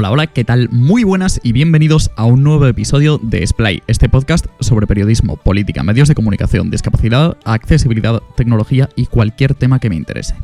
[0.00, 0.68] Hola, hola, ¿qué tal?
[0.70, 5.82] Muy buenas y bienvenidos a un nuevo episodio de Splay, este podcast sobre periodismo, política,
[5.82, 10.36] medios de comunicación, discapacidad, accesibilidad, tecnología y cualquier tema que me interese.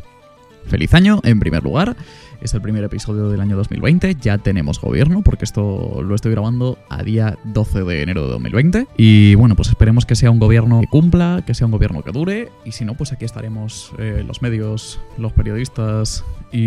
[0.66, 1.94] Feliz año, en primer lugar.
[2.40, 4.16] Es el primer episodio del año 2020.
[4.20, 8.88] Ya tenemos gobierno, porque esto lo estoy grabando a día 12 de enero de 2020.
[8.96, 12.10] Y bueno, pues esperemos que sea un gobierno que cumpla, que sea un gobierno que
[12.10, 12.48] dure.
[12.64, 16.58] Y si no, pues aquí estaremos eh, los medios, los periodistas y,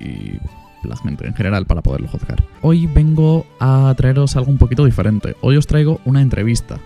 [0.00, 0.40] y
[0.88, 2.42] la gente en general para poderlo juzgar.
[2.62, 5.36] Hoy vengo a traeros algo un poquito diferente.
[5.40, 6.78] Hoy os traigo una entrevista.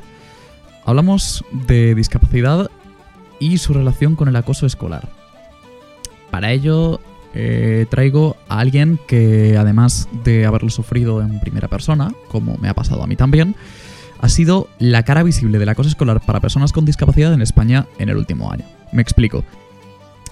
[0.84, 2.70] Hablamos de discapacidad
[3.40, 5.08] y su relación con el acoso escolar.
[6.30, 7.00] Para ello
[7.34, 12.74] eh, traigo a alguien que además de haberlo sufrido en primera persona, como me ha
[12.74, 13.56] pasado a mí también,
[14.20, 18.08] ha sido la cara visible del acoso escolar para personas con discapacidad en España en
[18.08, 18.64] el último año.
[18.92, 19.44] Me explico.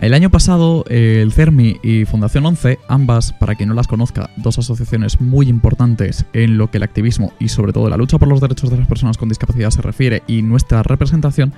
[0.03, 4.59] El año pasado, el CERMI y Fundación 11, ambas, para quien no las conozca, dos
[4.59, 8.41] asociaciones muy importantes en lo que el activismo y sobre todo la lucha por los
[8.41, 11.53] derechos de las personas con discapacidad se refiere y nuestra representación,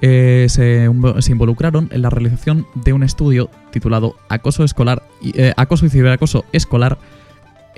[0.00, 0.86] eh, se,
[1.30, 6.98] involucraron en la realización de un estudio titulado Acoso escolar eh, Acoso y ciberacoso escolar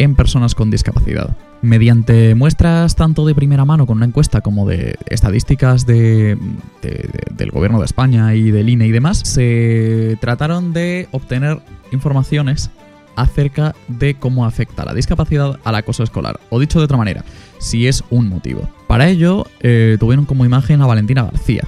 [0.00, 1.36] en personas con discapacidad.
[1.62, 6.36] Mediante muestras tanto de primera mano con una encuesta como de estadísticas de,
[6.82, 11.60] de- de- del gobierno de España y del INE y demás, se trataron de obtener
[11.92, 12.70] informaciones
[13.16, 16.40] acerca de cómo afecta la discapacidad al acoso escolar.
[16.48, 17.24] O dicho de otra manera,
[17.58, 18.68] si es un motivo.
[18.88, 21.64] Para ello, eh, tuvieron como imagen a Valentina García.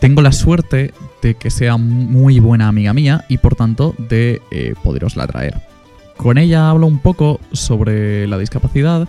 [0.00, 4.74] Tengo la suerte de que sea muy buena amiga mía y por tanto de eh,
[4.82, 5.54] poderosla traer.
[6.18, 9.08] Con ella hablo un poco sobre la discapacidad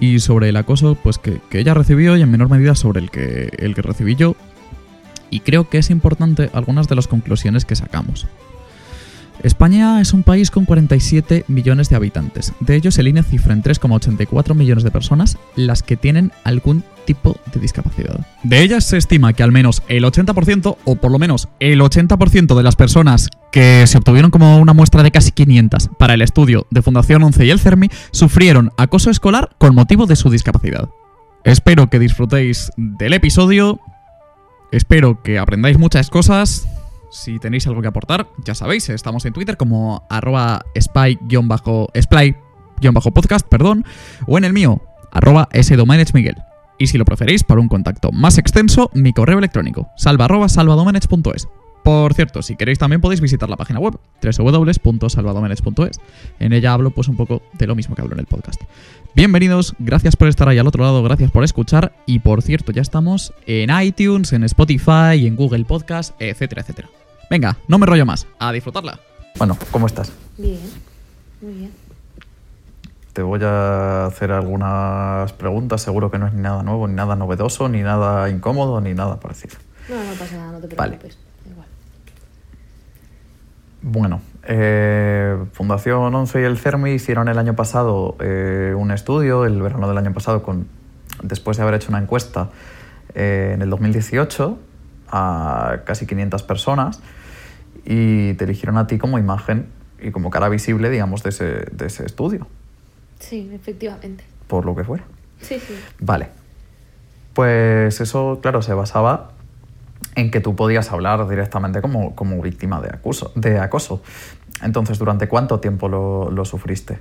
[0.00, 3.10] y sobre el acoso pues, que, que ella recibió y en menor medida sobre el
[3.10, 4.34] que, el que recibí yo.
[5.30, 8.26] Y creo que es importante algunas de las conclusiones que sacamos.
[9.42, 12.54] España es un país con 47 millones de habitantes.
[12.60, 17.36] De ellos, el INE cifra en 3,84 millones de personas las que tienen algún tipo
[17.54, 18.20] de discapacidad.
[18.42, 22.54] De ellas se estima que al menos el 80% o por lo menos el 80%
[22.54, 26.66] de las personas que se obtuvieron como una muestra de casi 500 para el estudio
[26.70, 30.90] de Fundación 11 y el CERMI sufrieron acoso escolar con motivo de su discapacidad.
[31.44, 33.80] Espero que disfrutéis del episodio.
[34.70, 36.68] Espero que aprendáis muchas cosas.
[37.10, 41.96] Si tenéis algo que aportar, ya sabéis, estamos en Twitter como arroba spy-podcast,
[43.48, 43.86] perdón,
[44.26, 45.48] o en el mío, arroba.
[46.78, 51.48] Y si lo preferís, para un contacto más extenso, mi correo electrónico, salva arroba salvadomenech.es.
[51.82, 56.00] Por cierto, si queréis también podéis visitar la página web, www.salvadomenech.es.
[56.38, 58.60] En ella hablo pues un poco de lo mismo que hablo en el podcast.
[59.14, 61.94] Bienvenidos, gracias por estar ahí al otro lado, gracias por escuchar.
[62.06, 66.90] Y por cierto, ya estamos en iTunes, en Spotify, en Google Podcast, etcétera, etcétera.
[67.30, 69.00] Venga, no me rollo más, a disfrutarla.
[69.38, 70.12] Bueno, ¿cómo estás?
[70.36, 70.60] Bien,
[71.40, 71.87] muy bien.
[73.18, 77.16] Te voy a hacer algunas preguntas, seguro que no es ni nada nuevo, ni nada
[77.16, 79.56] novedoso, ni nada incómodo, ni nada parecido.
[79.88, 81.18] No, no pasa nada, no te preocupes.
[81.50, 81.66] Igual.
[83.82, 89.60] Bueno, eh, Fundación 11 y el CERMI hicieron el año pasado eh, un estudio, el
[89.60, 90.68] verano del año pasado, con,
[91.24, 92.50] después de haber hecho una encuesta
[93.16, 94.60] eh, en el 2018
[95.10, 97.00] a casi 500 personas
[97.84, 99.66] y te eligieron a ti como imagen
[100.00, 102.46] y como cara visible, digamos, de ese, de ese estudio,
[103.18, 104.24] Sí, efectivamente.
[104.46, 105.04] por lo que fuera.
[105.40, 105.74] Sí, sí.
[106.00, 106.28] Vale.
[107.34, 109.32] Pues eso, claro, se basaba
[110.14, 114.02] en que tú podías hablar directamente como, como víctima de, acuso, de acoso.
[114.62, 116.98] Entonces, ¿durante cuánto tiempo lo, lo sufriste?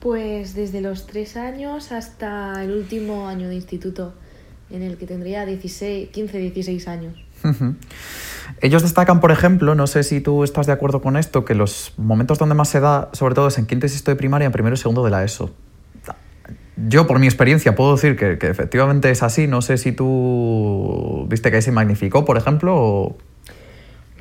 [0.00, 4.14] Pues desde los tres años hasta el último año de instituto,
[4.70, 7.24] en el que tendría 16, 15, 16 años.
[8.60, 11.94] Ellos destacan, por ejemplo, no sé si tú estás de acuerdo con esto, que los
[11.96, 14.52] momentos donde más se da, sobre todo es en quinto y sexto de primaria, en
[14.52, 15.50] primero y segundo de la ESO.
[16.76, 19.46] Yo, por mi experiencia, puedo decir que, efectivamente es así.
[19.46, 23.16] No sé si tú viste que ahí se magnificó, por ejemplo.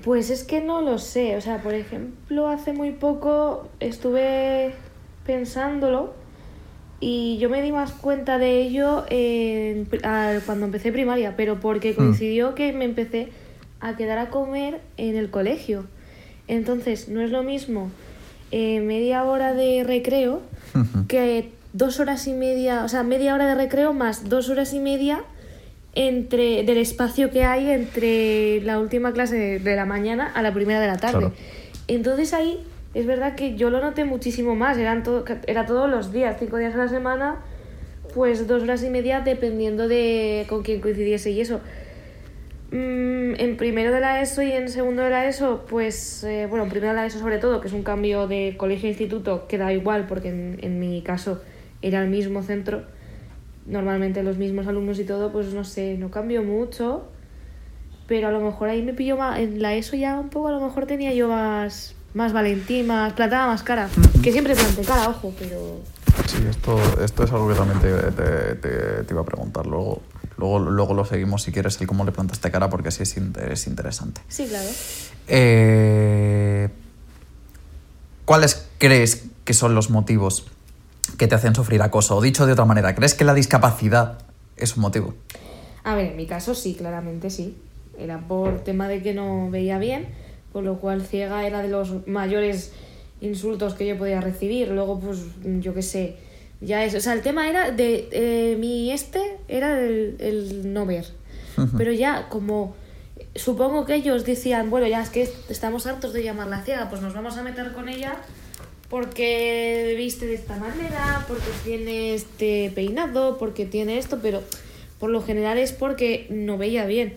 [0.03, 1.37] Pues es que no lo sé.
[1.37, 4.73] O sea, por ejemplo, hace muy poco estuve
[5.25, 6.13] pensándolo
[7.01, 9.05] y yo me di más cuenta de ello
[10.45, 13.29] cuando empecé primaria, pero porque coincidió que me empecé
[13.79, 15.85] a quedar a comer en el colegio.
[16.47, 17.89] Entonces, no es lo mismo
[18.51, 20.41] eh, media hora de recreo
[21.07, 24.79] que dos horas y media, o sea, media hora de recreo más dos horas y
[24.79, 25.23] media
[25.95, 30.53] entre del espacio que hay entre la última clase de, de la mañana a la
[30.53, 31.19] primera de la tarde.
[31.19, 31.33] Claro.
[31.87, 36.11] Entonces ahí es verdad que yo lo noté muchísimo más, eran todo, era todos los
[36.11, 37.41] días, cinco días a la semana,
[38.13, 41.61] pues dos horas y media dependiendo de con quién coincidiese y eso.
[42.71, 46.65] Mm, en primero de la ESO y en segundo de la ESO, pues, eh, bueno,
[46.65, 49.47] en primero de la ESO sobre todo, que es un cambio de colegio a instituto,
[49.47, 51.41] que da igual porque en, en mi caso
[51.81, 52.83] era el mismo centro,
[53.65, 57.07] normalmente los mismos alumnos y todo, pues no sé, no cambió mucho,
[58.07, 60.51] pero a lo mejor ahí me pilló más, en la ESO ya un poco, a
[60.51, 63.89] lo mejor tenía yo más, más Valentín, más plantaba más cara,
[64.21, 65.79] que siempre planté cara, ojo, pero...
[66.27, 69.65] Sí, esto, esto es algo que también te, te- te- te iba a preguntar.
[69.65, 70.01] Luego,
[70.37, 73.51] luego, luego lo seguimos si quieres el cómo le plantaste cara porque sí es, inter-
[73.51, 74.21] es interesante.
[74.27, 74.67] Sí, claro.
[75.27, 76.69] Eh,
[78.25, 80.45] ¿Cuáles crees que son los motivos
[81.17, 82.17] que te hacen sufrir acoso?
[82.17, 84.19] O dicho de otra manera, ¿crees que la discapacidad
[84.57, 85.13] es un motivo?
[85.83, 87.57] A ver, en mi caso sí, claramente sí.
[87.97, 90.07] Era por tema de que no veía bien,
[90.51, 92.71] por lo cual ciega era de los mayores
[93.21, 94.69] insultos que yo podía recibir.
[94.69, 95.19] Luego, pues,
[95.59, 96.15] yo qué sé,
[96.59, 96.95] ya es.
[96.95, 98.09] O sea, el tema era de.
[98.11, 101.05] eh, mi este era el, el no ver.
[101.77, 102.75] Pero ya, como.
[103.35, 107.13] Supongo que ellos decían, bueno, ya es que estamos hartos de llamarla ciega, pues nos
[107.13, 108.17] vamos a meter con ella
[108.91, 114.43] porque viste de esta manera, porque tiene este peinado, porque tiene esto, pero
[114.99, 117.15] por lo general es porque no veía bien.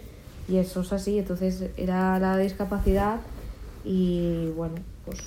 [0.49, 3.21] Y eso es así, entonces era la discapacidad
[3.85, 4.75] y bueno,
[5.05, 5.19] pues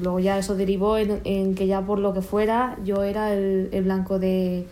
[0.00, 3.68] luego ya eso derivó en, en que ya por lo que fuera yo era el,
[3.72, 4.66] el blanco de,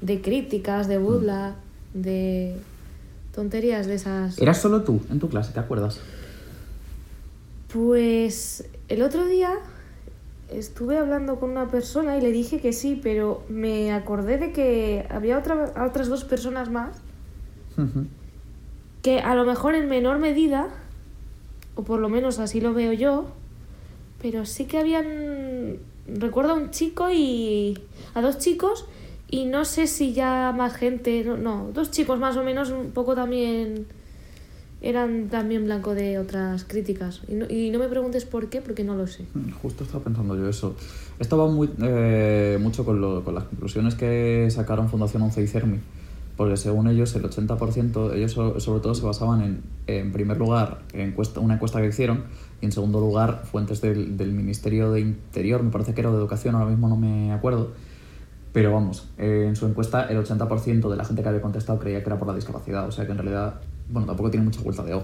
[0.00, 1.56] de críticas, de burla,
[1.92, 2.56] de
[3.34, 4.38] tonterías de esas.
[4.38, 6.00] ¿Eras solo tú en tu clase, te acuerdas?
[7.72, 9.50] Pues el otro día
[10.50, 15.06] estuve hablando con una persona y le dije que sí, pero me acordé de que
[15.10, 16.96] había otra, otras dos personas más
[19.04, 20.68] que a lo mejor en menor medida,
[21.76, 23.26] o por lo menos así lo veo yo,
[24.20, 25.76] pero sí que habían...
[26.08, 27.78] Recuerdo a un chico y...
[28.14, 28.86] a dos chicos
[29.30, 32.90] y no sé si ya más gente, no, no, dos chicos más o menos un
[32.92, 33.86] poco también
[34.82, 37.22] eran también blanco de otras críticas.
[37.28, 39.24] Y no, y no me preguntes por qué, porque no lo sé.
[39.62, 40.76] Justo estaba pensando yo eso.
[41.18, 45.46] Esto va muy, eh, mucho con, lo- con las conclusiones que sacaron Fundación 11 y
[45.46, 45.78] CERMI,
[46.36, 50.80] porque según ellos el 80%, ellos so- sobre todo se basaban en, en primer lugar,
[50.92, 52.24] encuesta, una encuesta que hicieron,
[52.60, 56.16] y en segundo lugar, fuentes del, del Ministerio de Interior, me parece que era de
[56.16, 57.72] Educación, ahora mismo no me acuerdo,
[58.52, 62.02] pero vamos, eh, en su encuesta el 80% de la gente que había contestado creía
[62.02, 64.82] que era por la discapacidad, o sea que en realidad, bueno, tampoco tiene mucha vuelta
[64.84, 65.00] de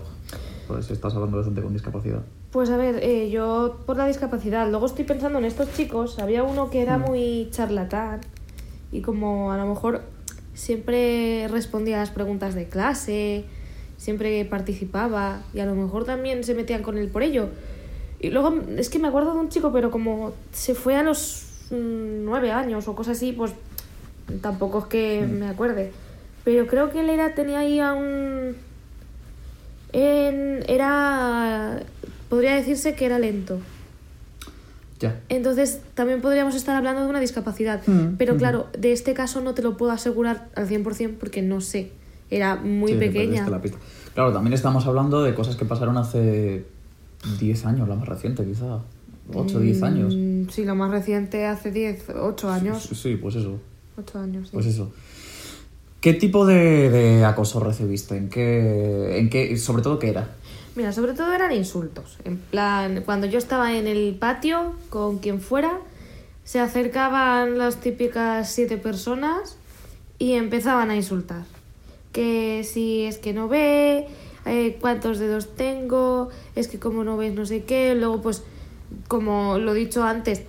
[0.69, 2.21] pues si estás hablando de gente con discapacidad.
[2.53, 6.45] Pues a ver, eh, yo por la discapacidad, luego estoy pensando en estos chicos, había
[6.45, 8.21] uno que era muy charlatán
[8.93, 10.03] y como a lo mejor
[10.55, 13.45] siempre respondía a las preguntas de clase,
[13.97, 17.49] siempre participaba y a lo mejor también se metían con él por ello.
[18.21, 21.47] Y luego es que me acuerdo de un chico, pero como se fue a los
[21.71, 23.53] mm, nueve años o cosas así, pues
[24.43, 25.93] tampoco es que me acuerde.
[26.45, 28.57] Pero creo que él era, tenía ahí a un...
[29.93, 31.83] en- era...
[32.29, 33.59] Podría decirse que era lento.
[35.29, 37.81] Entonces también podríamos estar hablando de una discapacidad.
[37.87, 38.39] Mm, Pero ujú.
[38.39, 41.91] claro, de este caso no te lo puedo asegurar al 100% porque no sé.
[42.31, 43.49] Era muy Sí, pequeña.
[43.49, 43.79] la pista.
[44.15, 46.65] Claro, también estamos hablando de cosas que pasaron hace
[47.41, 48.81] 10 años, la más reciente quizá.
[49.33, 50.15] 8 o 10 años.
[50.17, 52.83] Mm, Sí, lo más reciente hace 10, 8 años.
[52.83, 53.59] Sí, sí, pues eso.
[53.97, 54.51] 8 años, sí.
[54.55, 54.93] Pues eso.
[56.01, 58.17] ¿Qué tipo de, de acoso recibiste?
[58.17, 60.31] ¿En qué, en qué, sobre todo qué era?
[60.77, 62.19] Mira, sobre todo eran insultos.
[62.25, 65.79] En plan, cuando yo estaba en el patio con quien fuera,
[66.45, 69.57] se acercaban las típicas siete personas
[70.19, 71.45] y empezaban a insultar.
[72.13, 74.07] Que si es que no ve,
[74.47, 77.95] eh, cuántos dedos tengo, es que como no ves no sé qué.
[77.95, 78.43] Luego, pues,
[79.09, 80.43] como lo he dicho antes,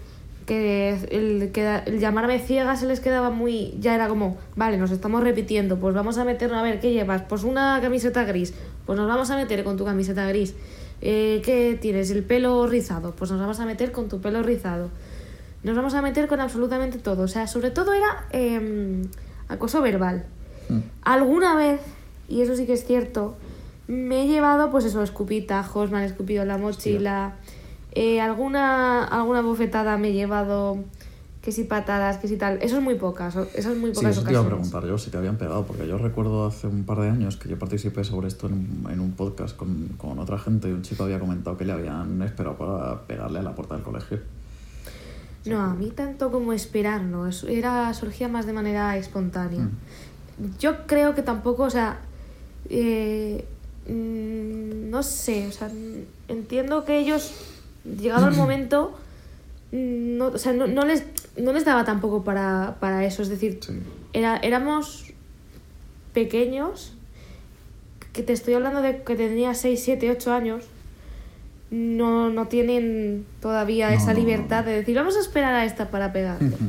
[0.46, 3.76] que el, que el llamarme ciega se les quedaba muy...
[3.80, 7.24] Ya era como, vale, nos estamos repitiendo, pues vamos a meternos a ver, ¿qué llevas?
[7.24, 8.54] Pues una camiseta gris,
[8.86, 10.56] pues nos vamos a meter con tu camiseta gris.
[11.02, 12.12] Eh, ¿Qué tienes?
[12.12, 14.90] El pelo rizado, pues nos vamos a meter con tu pelo rizado.
[15.64, 17.24] Nos vamos a meter con absolutamente todo.
[17.24, 19.04] O sea, sobre todo era em,
[19.48, 20.26] acoso verbal.
[21.02, 21.82] Alguna vez,
[22.30, 23.36] y eso sí que es cierto,
[23.88, 27.36] me he llevado, pues eso, escupitajos, me han escupido en la mochila.
[27.92, 30.78] Eh, alguna, alguna bofetada me he llevado,
[31.42, 32.60] que si patadas, que si tal.
[32.62, 34.70] Eso es muy pocas, esas muy Sí, pocas eso te iba a ocasiones.
[34.70, 37.50] preguntar yo si te habían pegado, porque yo recuerdo hace un par de años que
[37.50, 40.84] yo participé sobre esto en un, en un podcast con, con otra gente y un
[40.84, 44.20] chico había comentado que le habían esperado para pegarle a la puerta del colegio.
[45.46, 47.26] No, a mí tanto como esperar, no.
[47.28, 49.68] Eso era, surgía más de manera espontánea.
[50.60, 52.00] Yo creo que tampoco, o sea,
[52.70, 53.44] eh,
[53.88, 55.70] mm, no sé, o sea,
[56.28, 57.34] entiendo que ellos,
[57.86, 58.98] llegado el momento,
[59.72, 61.04] no, o sea, no, no les,
[61.38, 63.74] no les daba tampoco para, para eso, es decir, Sí.
[64.14, 65.06] era, éramos
[66.14, 66.94] pequeños,
[68.14, 70.66] que te estoy hablando de que tenía 6, 7, 8 años,
[71.70, 76.12] no, no tienen todavía No, esa libertad de decir, vamos a esperar a esta para
[76.12, 76.50] pegarle.
[76.50, 76.66] Ujú.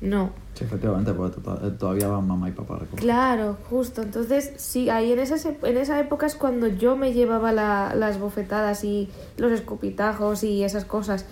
[0.00, 0.32] No.
[0.60, 3.00] Sí, efectivamente, porque eh, todavía van mamá y papá a recoger.
[3.00, 4.02] Claro, justo.
[4.02, 8.20] Entonces, sí, ahí en esa, en esa época es cuando yo me llevaba la- las
[8.20, 11.24] bofetadas y los escupitajos y esas cosas.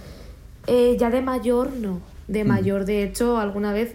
[0.66, 2.00] Eh, ya de mayor, no.
[2.26, 2.49] De Mm.
[2.49, 3.94] mayor, de hecho, alguna vez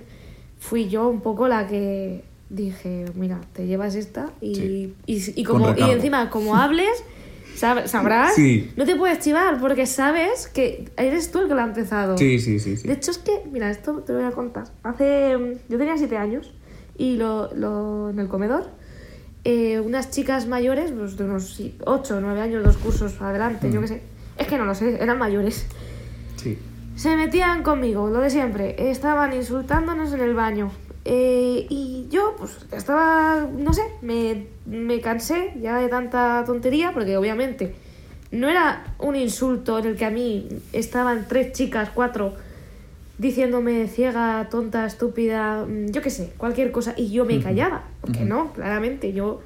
[0.60, 4.94] fui yo un poco la que dije, mira, te llevas esta y, Sí.
[5.08, 7.04] y, y como, encima, como hables,
[7.56, 8.72] sabrás, Sí.
[8.76, 12.18] no te puedes chivar porque sabes que eres tú el que lo ha empezado.
[12.18, 12.88] Sí, sí, sí, sí.
[12.88, 14.66] De hecho, es que, mira, esto te voy a contar.
[14.84, 15.58] Hace.
[15.70, 16.54] Yo tenía siete años
[16.98, 18.68] y lo, lo- en el comedor,
[19.46, 23.80] eh, unas chicas mayores, pues de unos 8 o 9 años, dos cursos adelante, yo
[23.80, 23.84] Mm.
[23.84, 24.02] qué sé.
[24.38, 25.66] Es que no lo sé, eran mayores.
[26.38, 26.58] Sí.
[26.96, 28.90] Se metían conmigo, lo de siempre.
[28.92, 30.72] Estaban insultándonos en el baño.
[31.06, 37.18] Eh, y yo, pues, estaba, no sé, me, me cansé ya de tanta tontería, porque
[37.18, 37.76] obviamente
[38.32, 42.34] no era un insulto en el que a mí estaban tres chicas, cuatro,
[43.18, 48.26] diciéndome ciega, tonta, estúpida, mm, yo qué sé, cualquier cosa, y yo me callaba, porque
[48.26, 49.42] no, claramente, yo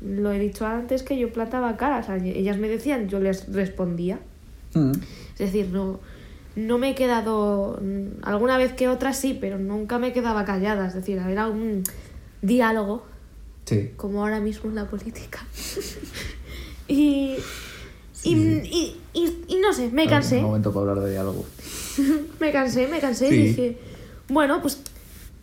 [0.00, 3.52] lo he dicho antes que yo plantaba cara, o sea, ellas me decían, yo les
[3.52, 4.18] respondía.
[4.74, 4.92] Mm.
[5.34, 6.00] Es decir, no,
[6.56, 7.78] no me he quedado.
[7.80, 10.86] mm, Alguna vez que otra sí, pero nunca me quedaba callada.
[10.88, 11.82] Es decir, era un
[12.42, 13.04] diálogo,
[13.64, 13.90] Sí.
[13.96, 15.46] como ahora mismo en la política.
[16.88, 17.36] y,
[18.24, 20.40] y, y, y- y no sé, me Un cansé.
[20.40, 21.44] momento para hablar de diálogo.
[22.40, 23.34] Me cansé, me cansé Sí.
[23.34, 23.78] y dije,
[24.28, 24.80] bueno, pues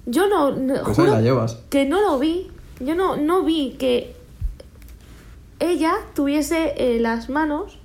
[0.06, 0.52] yo no.
[0.56, 1.58] no- Pues juro la llevas.
[1.70, 2.50] que no lo vi.
[2.80, 4.16] Yo no, no vi que
[5.60, 7.78] ella tuviese eh, las manos,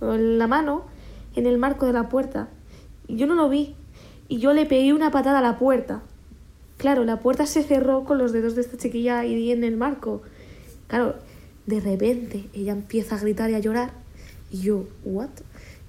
[0.00, 0.84] o la mano,
[1.34, 2.48] en el marco de la puerta.
[3.16, 3.74] Yo no lo vi.
[4.28, 6.02] Y yo le pegué una patada a la puerta.
[6.78, 10.22] Claro, la puerta se cerró con los dedos de esta chiquilla ahí en el marco.
[10.88, 11.14] Claro,
[11.66, 13.92] de repente ella empieza a gritar y a llorar.
[14.50, 15.28] Y yo, ¿what?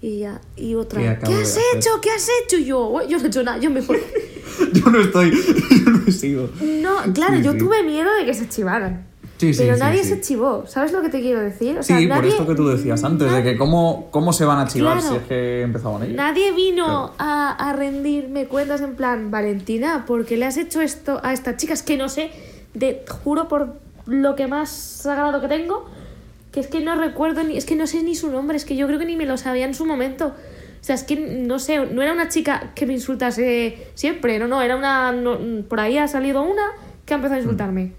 [0.01, 1.89] Y ella, y otra, ¿Qué ¿qué, has hacer?" hecho?
[2.01, 2.57] ¿Qué has hecho?
[2.57, 3.97] Y yo, "Ué, yo no he hecho nada, yo me voy".
[4.73, 5.31] yo no estoy.
[5.85, 6.49] Yo no sigo.
[6.61, 7.57] No, claro, Sí, yo sí.
[7.57, 9.07] tuve miedo de que se chivaran.
[9.47, 10.65] Sí, sí, pero nadie se chivó.
[10.67, 11.77] ¿Sabes lo que te quiero decir?
[11.79, 14.45] O sea, sí, nadie, por esto que tú decías antes, de que cómo, cómo se
[14.45, 15.09] van a chivar Claro.
[15.15, 16.15] si es que empezaban ellos.
[16.15, 17.13] Nadie vino Claro.
[17.17, 21.57] a, a rendirme cuentas en plan, Valentina, ¿por qué le has hecho esto a esta
[21.57, 21.73] chica?
[21.73, 22.31] Es que no sé,
[22.73, 25.85] de, juro por lo que más sagrado que tengo,
[26.51, 28.75] que es que no recuerdo ni, es que no sé ni su nombre, es que
[28.75, 30.27] yo creo que ni me lo sabía en su momento.
[30.27, 34.47] O sea, es que no sé, no era una chica que me insultase siempre, no,
[34.47, 35.37] no, era una, no,
[35.69, 36.63] por ahí ha salido una
[37.05, 37.93] que ha empezado a insultarme.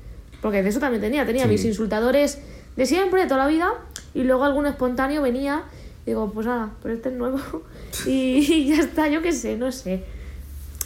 [0.45, 1.49] Porque de eso también tenía, tenía Sí.
[1.53, 2.39] mis insultadores
[2.77, 3.73] de siempre, de toda la vida,
[4.13, 5.63] y luego algún espontáneo venía,
[6.05, 7.39] digo, pues nada, pero este es nuevo,
[8.07, 8.11] y,
[8.53, 10.05] y ya está, yo qué sé, no sé.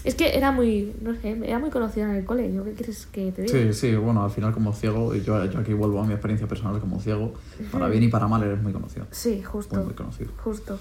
[0.05, 3.07] Es que era muy, no sé, era muy conocida en el cole, ¿yo qué quieres
[3.07, 3.53] que te diga?
[3.59, 6.47] Sí, sí, bueno, al final como ciego, y yo, yo aquí vuelvo a mi experiencia
[6.47, 7.35] personal como ciego,
[7.73, 9.07] para bien y para mal eres muy conocido.
[9.11, 10.31] Sí, justo, Muy, muy conocido.
[10.45, 10.79] justo.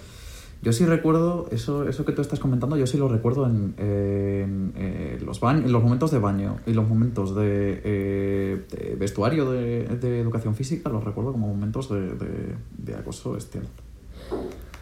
[0.62, 4.74] Yo sí recuerdo, eso, eso que tú estás comentando, yo sí lo recuerdo en, en,
[4.76, 9.52] eh, los, baños, en los momentos de baño y los momentos de, eh, de vestuario
[9.52, 13.68] de, de educación física, los recuerdo como momentos de, de, acoso bestial.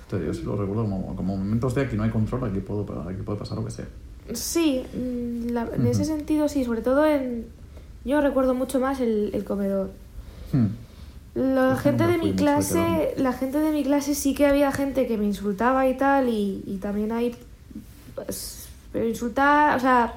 [0.03, 2.86] Entonces, yo sí lo recuerdo como, como momentos de aquí no hay control, aquí, puedo,
[3.08, 3.86] aquí puede pasar lo que sea.
[4.34, 6.12] Sí, mm, la- en ese Ujú.
[6.17, 7.46] sentido sí, sobre todo en...
[8.05, 9.89] Yo recuerdo mucho más el, el comedor.
[10.53, 10.67] Hmm.
[11.36, 15.06] La Pues gente de mi clase, la gente de mi clase sí que había gente
[15.06, 17.36] que me insultaba y tal, y, y también hay,
[18.15, 20.13] pues, pero insultar, o sea,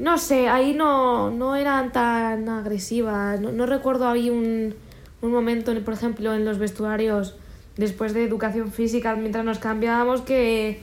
[0.00, 4.74] no sé, ahí no, no eran tan agresivas, no, no recuerdo ahí un,
[5.20, 7.36] un momento, en- por ejemplo, en los vestuarios,
[7.76, 10.80] después de educación física, mientras nos cambiábamos, que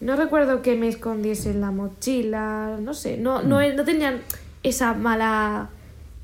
[0.00, 3.76] no recuerdo que me escondiesen la mochila, no sé, no, no, Mm.
[3.76, 4.20] no tenían
[4.62, 5.68] esa mala...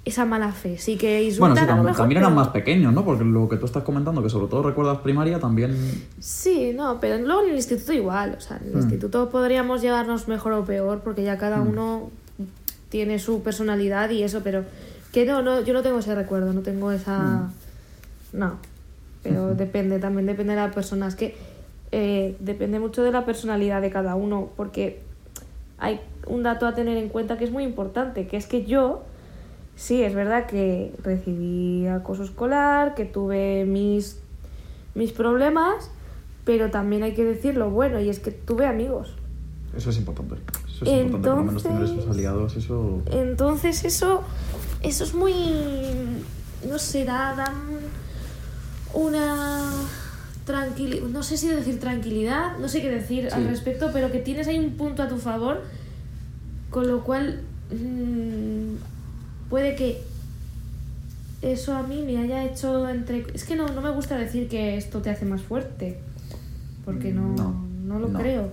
[0.06, 2.40] Esa mala fe, sí que Bueno, insultan sí, a lo también, mejor, también eran pero-
[2.40, 3.04] más pequeños, ¿no?
[3.04, 5.76] Porque lo que tú estás comentando, que sobre todo recuerdas primaria, también...
[6.20, 8.78] Sí, no, pero luego en el instituto igual, o sea, en el Mm.
[8.78, 11.68] instituto podríamos llevarnos mejor o peor porque ya cada Mm.
[11.68, 12.10] uno
[12.88, 14.62] tiene su personalidad y eso, pero
[15.12, 17.50] que no, no, yo no tengo ese recuerdo, no tengo esa...
[18.32, 18.58] No,
[19.24, 21.36] pero depende, también depende de la persona, es que
[21.90, 25.00] eh, depende mucho de la personalidad de cada uno, porque
[25.78, 29.02] hay un dato a tener en cuenta que es muy importante, que es que yo,
[29.76, 34.18] sí, es verdad que recibí acoso escolar, que tuve mis,
[34.94, 35.90] mis problemas,
[36.44, 39.14] pero también hay que decir lo bueno, y es que tuve amigos.
[39.76, 40.36] Eso es importante.
[40.66, 43.02] Eso es importante, por lo menos tener esos aliados, eso...
[43.10, 44.22] Entonces eso,
[44.82, 45.32] eso es muy,
[46.68, 47.52] no sé, da, da
[48.94, 49.70] una
[50.46, 54.46] tranquilidad, no sé si decir tranquilidad, no sé qué decir al respecto, pero que tienes
[54.46, 55.62] ahí un punto a tu favor,
[56.70, 58.76] con lo cual mm,
[59.50, 60.02] puede que
[61.42, 63.26] eso a mí me haya hecho entre...
[63.34, 65.98] Es que no, no me gusta decir que esto te hace más fuerte,
[66.84, 68.18] porque no, No, no lo no.
[68.18, 68.50] creo.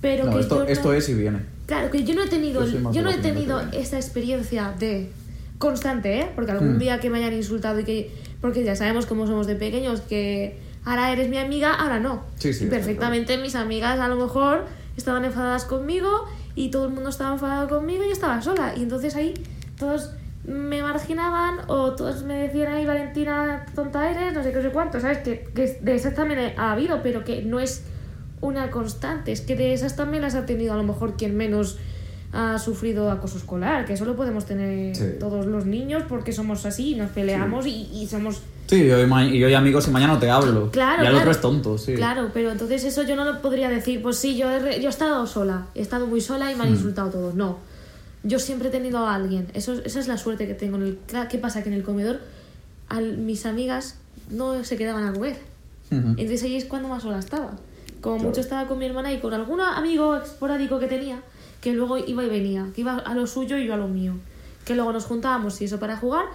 [0.00, 1.40] Pero No, que esto, esto es y viene.
[1.66, 5.10] Claro, que yo no he tenido, Yo no he tenido esta experiencia de
[5.58, 6.28] constante, ¿eh?
[6.34, 6.78] Porque algún Mm.
[6.78, 8.14] día que me hayan insultado y que...
[8.40, 12.22] Porque ya sabemos cómo somos de pequeños, que ahora eres mi amiga, ahora no.
[12.38, 16.08] Sí, sí, Y perfectamente mis amigas a lo mejor estaban enfadadas conmigo
[16.54, 18.74] y todo el mundo estaba enfadado conmigo y yo estaba sola.
[18.76, 19.34] Y entonces ahí
[19.78, 20.10] todos
[20.44, 24.70] me marginaban o todos me decían, ay Valentina, tonta eres, no sé qué, no sé
[24.70, 25.18] cuánto, ¿sabes?
[25.18, 27.82] Que, que de esas también ha habido, pero que no es
[28.40, 31.76] una constante, es que de esas también las ha tenido a lo mejor quien menos
[32.32, 35.04] ha sufrido acoso escolar, que eso lo podemos tener Sí.
[35.18, 38.42] todos los niños porque somos así, nos peleamos y, y somos...
[38.68, 40.70] Sí, yo, y yo y amigos y mañana no te hablo.
[40.70, 41.18] Claro, y al claro.
[41.18, 41.94] otro es tonto, sí.
[41.94, 44.90] Claro, pero entonces eso yo no lo podría decir, pues sí, yo he, yo he
[44.90, 46.74] estado sola, he estado muy sola y me han Hmm.
[46.74, 47.34] insultado todos.
[47.34, 47.58] No,
[48.22, 50.76] yo siempre he tenido a alguien, eso, esa es la suerte que tengo.
[50.76, 50.98] En el,
[51.28, 51.62] ¿Qué pasa?
[51.62, 52.20] Que en el comedor
[52.88, 53.96] al- mis amigas
[54.30, 55.38] no se quedaban a comer.
[55.90, 56.08] Ujú.
[56.10, 57.52] Entonces ahí es cuando más sola estaba.
[58.00, 58.28] Como Claro.
[58.30, 61.20] mucho estaba con mi hermana y con algún amigo esporádico que tenía,
[61.60, 64.14] que luego iba y venía, que iba a lo suyo y yo a lo mío.
[64.64, 66.26] Que luego nos juntábamos y eso para jugar,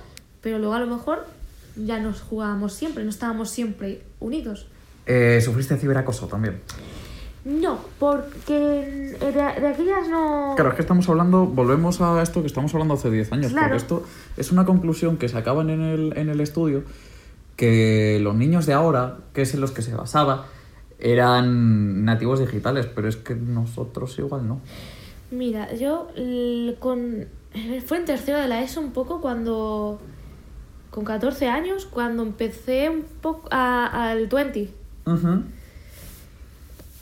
[0.42, 1.26] pero luego a lo mejor
[1.76, 4.68] ya nos jugábamos siempre, no estábamos siempre unidos.
[5.06, 6.60] Eh, ¿Sufriste ciberacoso también?
[7.46, 8.54] No, porque
[9.20, 10.54] de, de aquellas no...
[10.56, 13.68] Claro, es que estamos hablando, volvemos a esto que estamos hablando hace 10 años, Claro.
[13.68, 14.04] porque esto
[14.38, 16.84] es una conclusión que sacaban en el, en el estudio,
[17.58, 20.46] que los niños de ahora, que es en los que se basaba,
[21.00, 24.62] eran nativos digitales, pero es que nosotros igual no.
[25.32, 26.08] Mira, yo
[26.80, 27.26] con...
[27.86, 30.00] Fue en tercero de la ESO un poco cuando...
[30.92, 34.72] Con 14 años, cuando empecé un poco a- al 20.
[35.08, 35.42] Ujú.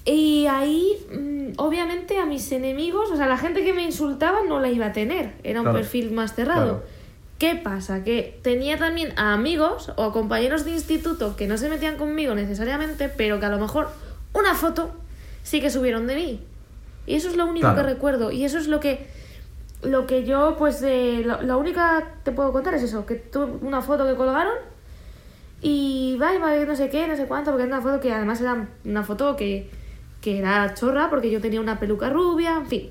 [0.05, 4.59] Y ahí, mm, obviamente, a mis enemigos, o sea, la gente que me insultaba no
[4.59, 5.33] la iba a tener.
[5.43, 5.77] Era un Claro.
[5.79, 6.79] perfil más cerrado.
[6.79, 6.83] Claro.
[7.37, 8.03] ¿Qué pasa?
[8.03, 12.35] Que tenía también a amigos o a compañeros de instituto que no se metían conmigo
[12.35, 13.89] necesariamente, pero que a lo mejor
[14.33, 14.91] una foto
[15.43, 16.39] sí que subieron de mí.
[17.07, 17.77] Y eso es lo único Claro.
[17.87, 18.31] que recuerdo.
[18.31, 19.07] Y eso es lo que,
[19.81, 23.45] lo que yo, pues, eh, lo- la única te puedo contar es eso, que tuve
[23.67, 24.53] una foto que colgaron
[25.61, 28.11] y va, y va, no sé qué, no sé cuánto, porque era una foto que
[28.13, 29.69] además era una foto que,
[30.21, 32.89] que era chorra porque yo tenía una peluca rubia, en fin.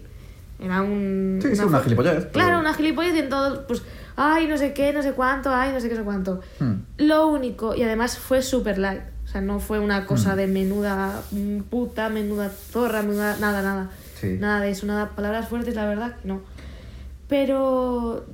[0.58, 1.38] Era un.
[1.40, 3.82] Sí, sí, una foto- gilipollez, pero- Claro, una gilipollez y en todo, pues,
[4.16, 6.40] ay, no sé qué, no sé cuánto, ay, no sé qué, no sé cuánto.
[6.58, 6.74] Hmm.
[6.98, 9.00] Lo único, y además fue super light.
[9.24, 10.36] O sea, no fue una cosa Mm.
[10.38, 13.36] de menuda mm, puta, menuda zorra, menuda.
[13.40, 13.90] Nada, nada.
[14.20, 14.36] Sí.
[14.40, 15.10] Nada de eso, nada.
[15.10, 16.40] Palabras fuertes, la verdad, no.
[17.28, 18.26] Pero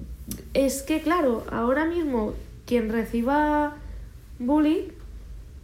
[0.54, 3.74] es que, claro, ahora mismo quien reciba
[4.38, 4.88] bullying,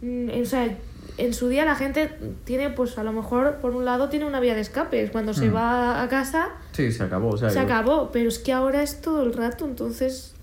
[0.01, 0.77] mm, o sea,
[1.17, 2.09] en su día la gente
[2.43, 5.03] tiene, pues a lo mejor, por un lado, tiene una vía de escape.
[5.03, 5.55] Es Cuando se Mm.
[5.55, 7.29] va a casa, Sí, se acabó.
[7.29, 8.09] O sea, se yo- acabó.
[8.11, 10.33] Pero es que ahora es todo el rato, entonces.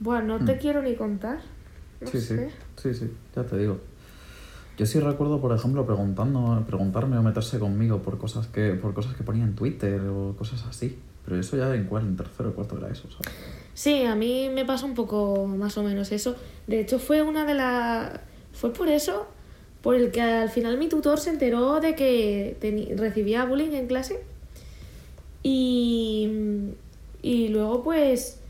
[0.00, 0.58] Bueno, no te Mm.
[0.58, 1.38] quiero ni contar.
[2.00, 2.50] No Sí, sí, sé.
[2.76, 3.78] sí, sí, ya te digo.
[4.76, 9.14] Yo sí recuerdo, por ejemplo, preguntando, preguntarme o meterse conmigo por cosas que por cosas
[9.14, 10.98] que ponía en Twitter o cosas así.
[11.24, 13.32] Pero eso ya en cuál, en tercero o cuarto era eso, ¿sabes?
[13.72, 16.36] Sí, a mí me pasa un poco más o menos eso.
[16.66, 18.20] De hecho, fue una de las...
[18.52, 19.26] Fue por eso,
[19.84, 22.56] por el que al final mi tutor se enteró de que
[22.96, 24.18] recibía bullying en clase.
[25.42, 26.28] Y,
[27.22, 28.40] y luego, pues,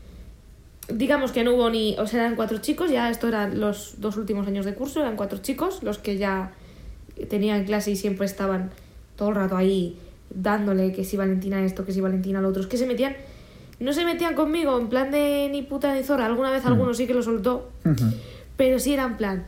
[0.87, 1.97] digamos que no hubo ni...
[1.99, 5.17] O sea, eran cuatro chicos, ya esto eran los dos últimos años de curso, eran
[5.17, 6.53] cuatro chicos los que ya
[7.29, 8.71] tenían clase y siempre estaban
[9.17, 9.97] todo el rato ahí
[10.33, 12.61] dándole que si Valentina esto, que si Valentina lo otro.
[12.61, 13.15] Es que se metían...
[13.81, 16.25] No se metían conmigo en plan de ni puta ni zorra.
[16.27, 16.67] Alguna vez Mm.
[16.67, 17.69] alguno sí que lo soltó.
[18.55, 19.45] Pero sí era en plan.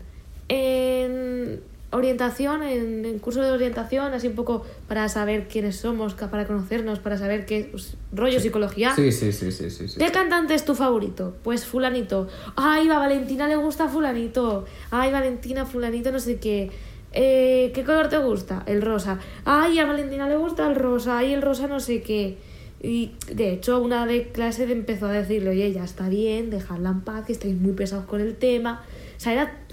[0.50, 6.45] En orientación, en, en curso de orientación, así un poco para saber quiénes somos, para
[6.45, 8.93] conocernos, para saber qué pues, rollo psicología.
[8.95, 9.88] Sí, sí, sí, sí, sí.
[9.88, 10.00] sí.
[10.00, 11.36] ¿Qué cantante es tu favorito?
[11.43, 12.28] Pues fulanito.
[12.56, 14.65] Ay, va, Valentina le gusta fulanito.
[14.91, 16.71] Ay, Valentina, fulanito, no sé qué.
[17.13, 18.63] Eh, ¿Qué color te gusta?
[18.65, 19.19] El rosa.
[19.45, 21.19] Ay, a Valentina le gusta el rosa.
[21.19, 22.38] Ay, el rosa no sé qué.
[22.82, 27.02] Y de hecho, una de clase empezó a decirle, oye, ya está bien, dejadla en
[27.02, 28.84] paz, que estáis muy pesados con el tema.
[29.15, 29.63] O sea, era...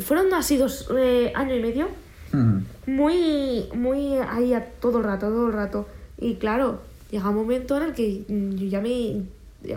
[0.00, 1.88] Fueron así dos eh, año y medio
[2.86, 5.86] muy, muy ahí a todo el rato, todo el rato.
[6.18, 6.80] Y claro,
[7.10, 9.22] llega un momento en el que yo ya me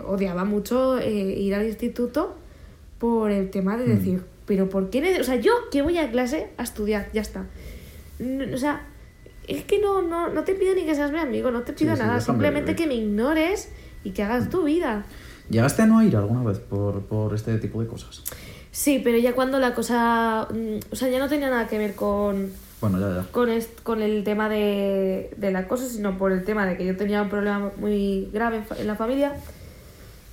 [0.06, 2.34] odiaba mucho eh, ir al instituto
[2.98, 3.88] por el tema de Mm.
[3.98, 5.18] decir, pero ¿por qué?
[5.20, 7.44] O sea, yo que voy a clase a estudiar, ya está.
[8.54, 8.86] O sea,
[9.46, 11.94] es que no, no, no te pido ni que seas mi amigo, no te pido
[11.94, 13.70] sí, nada, simplemente que me ignores
[14.02, 15.04] y que hagas tu vida.
[15.50, 18.24] ¿Llegaste a no ir alguna vez por, por este tipo de cosas?
[18.76, 21.94] Sí, pero ya cuando la cosa, mm, o sea, ya no tenía nada que ver
[21.94, 23.32] con, Bueno, ya, ya.
[23.32, 23.48] con,
[23.82, 27.30] con el tema de, del acoso, sino por el tema de que yo tenía un
[27.30, 29.32] problema muy grave en, la familia.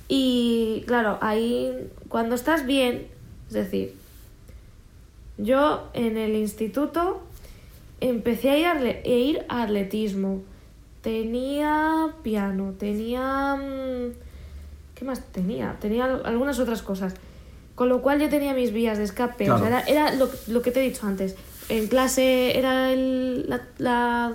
[0.08, 1.72] Y claro, ahí
[2.08, 3.06] cuando estás bien,
[3.48, 3.94] es decir,
[5.38, 7.22] yo en el instituto
[8.02, 10.42] empecé a ir a, a ir a atletismo.
[11.00, 13.56] Tenía piano, tenía...
[13.56, 14.12] mm,
[14.94, 15.76] ¿Qué más tenía?
[15.80, 17.14] Tenía al- algunas otras cosas.
[17.74, 19.50] Con lo cual yo tenía mis vías de escape.
[19.50, 21.34] O sea, era, era lo, lo que te he dicho antes.
[21.68, 24.32] En clase era el, la, la-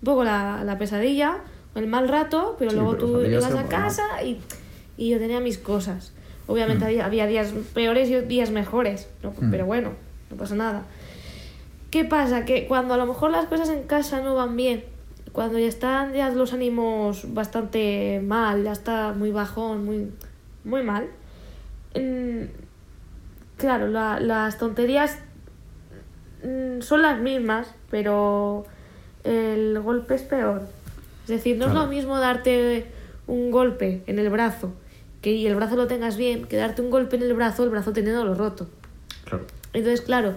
[0.00, 1.38] un poco la, la pesadilla,
[1.74, 4.38] el mal rato, pero Sí, luego pero tú ibas a casa y,
[4.98, 6.12] y yo tenía mis cosas.
[6.46, 6.88] Obviamente Mm.
[6.88, 9.30] había, había días peores y días mejores, ¿no?
[9.30, 9.50] Mm.
[9.50, 9.92] pero bueno,
[10.30, 10.82] no pasa nada.
[11.90, 12.44] ¿Qué pasa?
[12.44, 14.84] Que cuando a lo mejor las cosas en casa no van bien,
[15.32, 20.10] cuando ya están ya los ánimos bastante mal, ya está muy bajón, muy,
[20.64, 21.06] muy mal,
[21.94, 22.42] mm,
[23.56, 25.18] claro, la- las tonterías
[26.44, 28.64] mm, son las mismas, pero
[29.24, 30.62] el golpe es peor.
[31.24, 32.86] Es decir, no es lo mismo darte
[33.26, 34.72] un golpe en el brazo,
[35.22, 37.70] que y el brazo lo tengas bien, que darte un golpe en el brazo, el
[37.70, 38.68] brazo teniéndolo roto.
[39.24, 39.44] Claro.
[39.72, 40.34] Entonces, claro,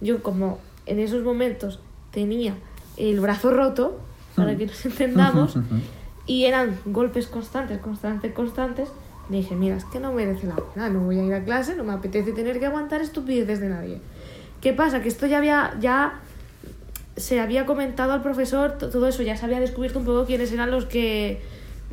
[0.00, 1.78] yo como en esos momentos
[2.10, 2.54] tenía
[2.96, 4.00] el brazo roto,
[4.34, 5.54] para que nos entendamos,
[6.26, 8.88] y eran golpes constantes, constantes, constantes,
[9.38, 11.84] dije, mira, es que no merece la pena, no voy a ir a clase, no
[11.84, 13.98] me apetece tener que aguantar estupideces de nadie.
[14.60, 15.00] ¿Qué pasa?
[15.02, 16.20] Que esto ya había, ya
[17.16, 20.52] se había comentado al profesor to- todo eso, ya se había descubierto un poco quiénes
[20.52, 21.40] eran los que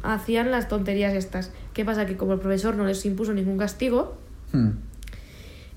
[0.04, 1.52] hacían las tonterías estas.
[1.73, 2.06] ¿Qué pasa?
[2.06, 4.15] Que como el profesor no les impuso ningún castigo,
[4.54, 4.69] Hmm.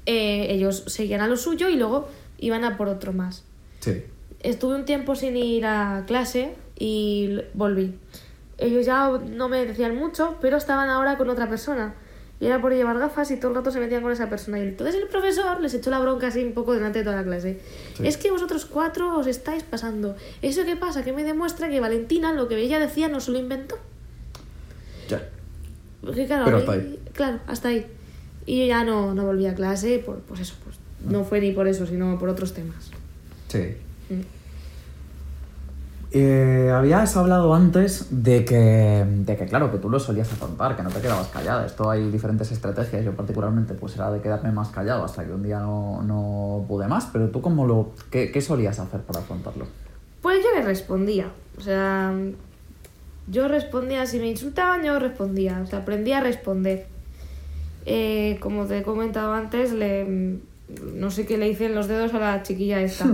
[0.07, 3.45] eh, ellos seguían a lo suyo y luego iban a por otro más.
[3.81, 4.03] Sí.
[4.43, 7.95] Estuve un tiempo sin ir a clase y volví.
[8.61, 11.95] Ellos ya no me decían mucho, pero estaban ahora con otra persona.
[12.39, 14.59] Y era por llevar gafas y todo el rato se metían con esa persona.
[14.59, 17.25] Y entonces el profesor les echó la bronca así un poco delante de toda la
[17.25, 17.61] clase.
[17.97, 18.07] Sí.
[18.07, 20.17] Es que vosotros cuatro os estáis pasando.
[20.41, 21.03] ¿Eso qué pasa?
[21.05, 23.77] Que me demuestra que Valentina lo que ella decía no se lo inventó.
[25.09, 25.29] Ya.
[26.01, 27.01] Porque claro, Pero hasta mí- ahí.
[27.13, 27.87] Claro, hasta ahí.
[28.47, 31.53] Y yo ya no, no volví a clase, por, pues eso, pues no fue ni
[31.53, 32.91] por eso, sino por otros temas.
[33.49, 33.75] Sí.
[34.09, 34.21] Mm.
[36.13, 40.83] Eh, habías hablado antes de que, de que, claro, que tú lo solías afrontar, que
[40.83, 41.65] no te quedabas callada.
[41.67, 43.05] Esto hay diferentes estrategias.
[43.05, 46.89] Yo particularmente pues era de quedarme más callado hasta que un día no, no pude
[46.89, 47.07] más.
[47.13, 47.93] Pero tú cómo lo...
[48.11, 49.67] Qué, qué solías hacer para afrontarlo?
[50.21, 51.31] Pues yo le respondía.
[51.57, 52.13] O sea,
[53.29, 55.61] yo respondía, si me insultaban, yo respondía.
[55.63, 56.87] O sea, aprendí a responder.
[57.87, 60.41] Eh, como te he comentado antes, le,
[60.95, 63.05] no sé qué le hice en los dedos a la chiquilla esta.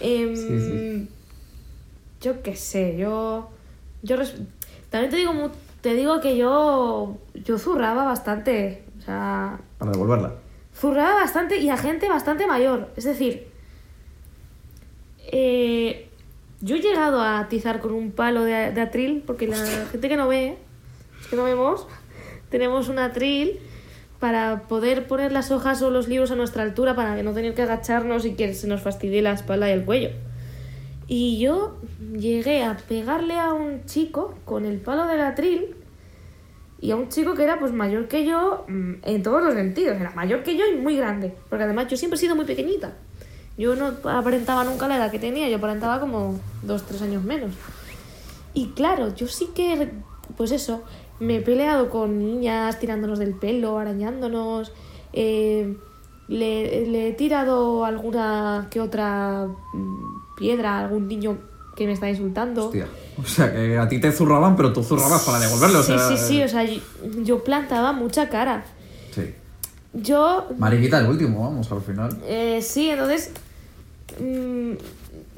[0.00, 1.08] Em, Sí, sí.
[2.20, 3.50] Yo qué sé, yo.
[4.02, 4.16] yo
[4.90, 5.32] También te digo,
[5.80, 7.16] te digo que yo.
[7.34, 8.84] Yo zurraba bastante.
[8.98, 10.32] O sea, Para devolverla.
[10.74, 12.88] zurraba bastante y a gente bastante mayor.
[12.96, 13.46] Es decir,
[15.30, 16.08] eh,
[16.60, 19.56] yo he llegado a atizar con un palo de, de atril, porque la
[19.90, 20.56] gente que no ve,
[21.20, 21.86] es que no vemos,
[22.50, 23.60] tenemos un atril
[24.18, 27.54] para poder poner las hojas o los libros a nuestra altura para que no tener
[27.54, 30.10] que agacharnos y que se nos fastidie la espalda y el cuello.
[31.08, 31.78] Y yo
[32.12, 35.74] llegué a pegarle a un chico con el palo del atril
[36.80, 39.96] y a un chico que era pues mayor que yo mm, en todos los sentidos,
[39.98, 42.92] era mayor que yo y muy grande, porque además yo siempre he sido muy pequeñita.
[43.56, 47.52] Yo no aparentaba nunca la edad que tenía, yo aparentaba como dos, tres años menos.
[48.54, 49.90] Y claro, yo sí que,
[50.36, 50.84] pues eso,
[51.18, 54.72] me he peleado con niñas tirándonos del pelo, arañándonos,
[55.12, 55.76] eh,
[56.28, 61.38] le, he tirado alguna que otra mm, piedra a algún niño
[61.76, 62.66] que me está insultando.
[62.66, 62.86] Hostia.
[63.22, 65.80] O sea, que a ti te zurraban, pero tú zurrabas para devolverlo.
[65.80, 66.66] o sí, sea, sí, sí, o sea,
[67.22, 68.64] yo, plantaba mucha cara.
[69.14, 69.34] Sí.
[69.92, 72.16] Yo Mariquita, el último, vamos, al final.
[72.26, 73.30] Eh, sí, entonces.
[74.20, 74.72] mm,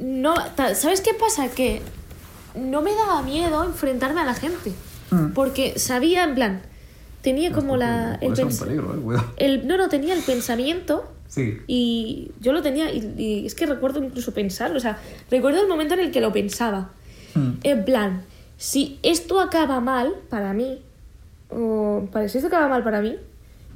[0.00, 0.34] no,
[0.74, 1.48] ¿Sabes qué pasa?
[1.48, 1.82] Que
[2.54, 4.72] no me daba miedo enfrentarme a la gente.
[5.10, 5.32] Mm.
[5.32, 6.62] Porque sabía, en plan,
[7.22, 8.14] tenía como la.
[8.16, 11.58] El peligro, eh, el, no, no, tenía el pensamiento Sí.
[11.68, 12.92] y yo lo tenía.
[12.92, 14.76] Y, y es que recuerdo incluso pensarlo.
[14.76, 14.98] O sea,
[15.30, 16.90] recuerdo el momento en el que lo pensaba.
[17.34, 17.50] Mm.
[17.62, 18.22] En plan,
[18.56, 20.82] si esto acaba mal para mí,
[21.48, 23.16] o para, si esto acaba mal para mí,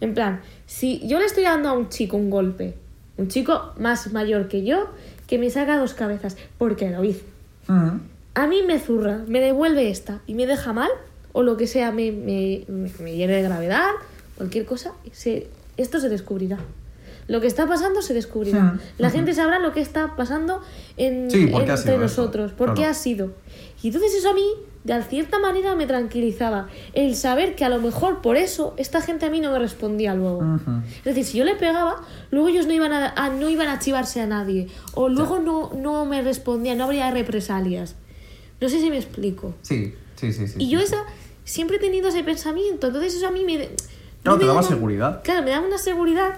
[0.01, 2.75] en plan, si yo le estoy dando a un chico un golpe,
[3.17, 4.89] un chico más mayor que yo,
[5.27, 7.25] que me saca dos cabezas, porque lo hice.
[7.69, 7.99] Mm.
[8.35, 10.91] A mí me zurra, me devuelve esta y me deja mal,
[11.33, 13.91] o lo que sea, me, me, me llene de gravedad,
[14.37, 16.59] cualquier cosa, se, esto se descubrirá.
[17.27, 18.63] Lo que está pasando se descubrirá.
[18.75, 18.81] Hmm.
[18.99, 20.61] La gente sabrá lo que está pasando
[20.97, 23.33] en, Sí, ¿por qué ha entre nosotros, por qué ha sido.
[23.83, 24.45] Y entonces eso a mí,
[24.85, 26.69] de cierta manera, me tranquilizaba.
[26.93, 30.15] El saber que a lo mejor por eso esta gente a mí no me respondía
[30.15, 30.43] luego.
[30.99, 33.79] Es decir, si yo le pegaba, luego ellos no iban a, a- no iban a
[33.79, 34.69] chivarse a nadie.
[34.95, 37.97] O luego no, no me respondían, no habría represalias.
[38.61, 39.55] No sé si me explico.
[39.63, 40.57] Sí, sí, sí, sí.
[40.59, 41.05] Y yo esa,
[41.45, 42.87] siempre he tenido ese pensamiento.
[42.89, 43.57] Entonces eso a mí me...
[43.59, 43.77] Claro,
[44.25, 45.21] no te daba daba- seguridad.
[45.25, 46.35] Claro, me daba una seguridad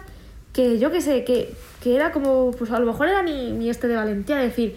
[0.57, 3.69] que yo qué sé, que, que era como, pues a lo mejor era mi, mi
[3.69, 4.75] este de valentía, decir,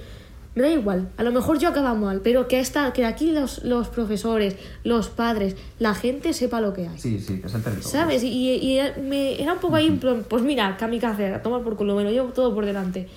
[0.53, 3.63] me da igual, a lo mejor yo acaba mal, pero que, esta, que aquí los,
[3.63, 6.99] los profesores, los padres, la gente sepa lo que hay.
[6.99, 7.81] Sí, sí, que territorio.
[7.81, 8.23] ¿Sabes?
[8.25, 11.95] Y, me, era un poco ahí, en plan, pues mira, kamikaze, a tomar por culo,
[11.95, 13.07] me lo llevo todo por delante.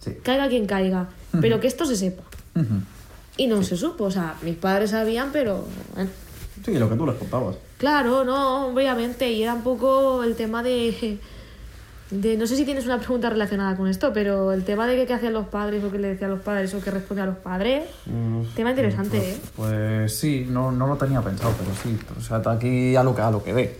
[0.00, 0.16] Sí.
[0.24, 1.08] Caiga quien caiga,
[1.40, 2.24] pero que esto se sepa.
[3.36, 5.64] Y no se supo, o sea, mis padres sabían, pero...
[5.94, 6.10] bueno.
[6.64, 7.56] Sí, lo que tú les contabas.
[7.78, 11.20] Claro, no, obviamente, y era un poco el tema de...
[12.12, 15.06] de no sé si tienes una pregunta relacionada con esto, pero el tema de que
[15.06, 17.84] qué hacían los padres o qué le decían los padres o qué respondían los padres,
[18.54, 19.18] tema interesante,
[19.56, 19.80] pues, ¿eh?
[20.02, 21.98] Pues sí, no, no lo tenía pensado, pero sí.
[22.18, 23.78] O sea, está aquí a lo que, a lo que dé.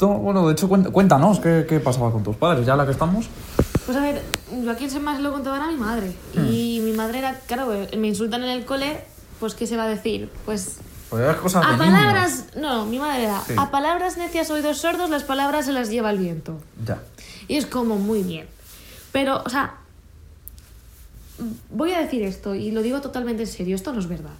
[0.00, 3.28] Bueno, de hecho, cuént- cuéntanos qué, qué pasaba con tus padres, ya la que estamos.
[3.84, 4.22] Pues a ver,
[4.64, 6.12] yo aquí se más lo contaba a mi madre.
[6.34, 6.46] Hmm.
[6.50, 9.00] Y mi madre era, claro, me insultan en el cole,
[9.40, 10.30] pues ¿qué se va a decir?
[10.46, 10.78] Pues
[11.10, 11.76] Pues de a niños.
[11.78, 13.54] palabras, no, mi madre era, Sí.
[13.58, 16.60] a palabras necias oídos sordos, las palabras se las lleva el viento.
[16.86, 17.02] Ya.
[17.48, 18.46] Y es como muy bien.
[19.12, 19.74] Pero, o sea,
[21.70, 24.34] voy a decir esto y lo digo totalmente en serio, esto no es verdad.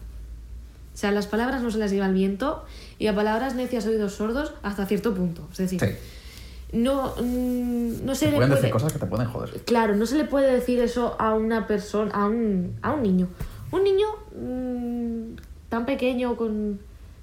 [0.95, 2.65] O sea, las palabras no se las lleva el viento
[2.99, 5.49] y a palabras necias oídos sordos hasta cierto punto.
[5.53, 6.77] Es decir, Sí.
[6.79, 8.63] no, mm, no se Te le pueden puede...
[8.63, 9.51] decir cosas que te pueden joder.
[9.65, 13.29] Claro, no se le puede decir eso a una persona, a un, a un niño.
[13.73, 14.07] Un niño
[14.37, 15.37] mm,
[15.71, 16.79] tan pequeño, con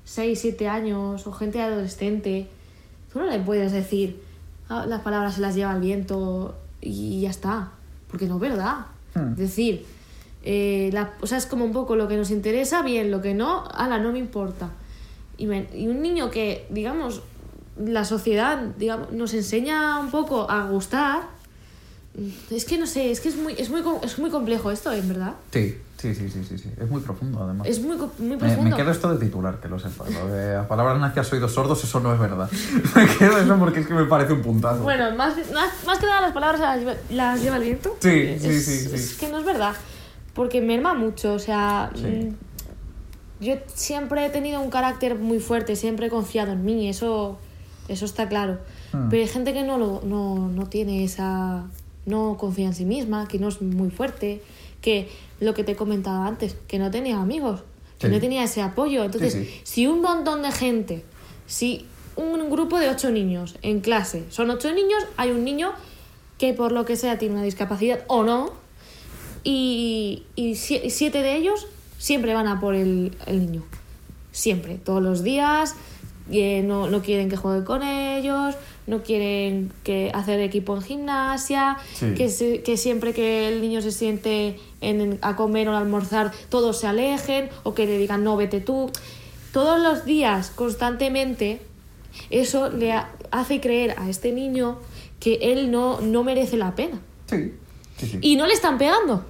[0.05, 2.47] 6, 7 años, o gente adolescente,
[3.13, 4.19] tú no le puedes decir
[4.69, 7.71] "Ah, las palabras se las lleva el viento y ya está,
[8.09, 8.87] porque no es verdad.
[9.13, 9.31] Hmm.
[9.33, 9.85] Es decir,
[10.43, 13.33] eh, la- o sea, es como un poco lo que nos interesa, bien, lo que
[13.33, 14.69] no, ala, no me importa.
[15.37, 17.21] Y, me- y un niño que, digamos,
[17.77, 21.27] la sociedad digamos, nos enseña un poco a gustar,
[22.51, 25.07] es que no sé, es que es muy, es muy, es muy complejo esto, en
[25.07, 25.33] verdad.
[25.51, 26.69] Sí, sí, sí, sí, sí, sí.
[26.79, 27.67] Es muy profundo, además.
[27.67, 28.69] Es muy, muy profundo.
[28.71, 30.11] me quedo esto de titular, que lo sepas.
[30.11, 32.49] Lo de a palabras necias oídos sordos, eso no es verdad.
[32.95, 34.81] me quedo eso porque es que me parece un puntazo.
[34.83, 37.95] Bueno, más, más, más que nada las palabras las lleva, las lleva el viento.
[37.99, 38.95] Sí, Es- sí, sí.
[38.95, 39.73] Es que no es verdad.
[40.33, 41.91] Porque merma mucho, o sea...
[41.95, 42.01] Sí.
[42.03, 42.35] mm,
[43.43, 47.37] Yo siempre he tenido un carácter muy fuerte, siempre he confiado en mí, eso,
[47.87, 48.57] eso está claro.
[48.93, 49.09] Hmm.
[49.09, 51.65] Pero hay gente que no, lo, no, no tiene esa...
[52.07, 54.41] no confía en sí misma, que no es muy fuerte,
[54.81, 55.07] que
[55.39, 57.61] lo que te he comentado antes, que no tenía amigos,
[57.99, 58.13] que Sí.
[58.13, 59.03] no tenía ese apoyo.
[59.03, 59.61] Entonces, Sí, sí.
[59.63, 61.03] si un montón de gente,
[61.45, 65.73] si un grupo de ocho niños en clase, son ocho niños, hay un niño
[66.39, 68.51] que por lo que sea tiene una discapacidad o no,
[69.43, 71.67] y, y sie- y siete de ellos
[71.97, 73.63] siempre van a por el, el niño.
[74.31, 75.75] Siempre, todos los días.
[76.29, 78.55] y, eh, no, no quieren que juegue con ellos,
[78.87, 82.13] no quieren que hacer equipo en gimnasia, Sí.
[82.15, 86.31] que, se- que siempre que el niño se siente en- a comer o a almorzar,
[86.49, 88.89] todos se alejen o que le digan no, vete tú.
[89.51, 91.59] Todos los días, constantemente,
[92.29, 94.77] eso le ha- hace creer a este niño
[95.19, 96.99] que él no, no merece la pena.
[97.29, 97.53] Sí,
[97.97, 98.17] sí, sí.
[98.21, 99.25] Y no le están pegando.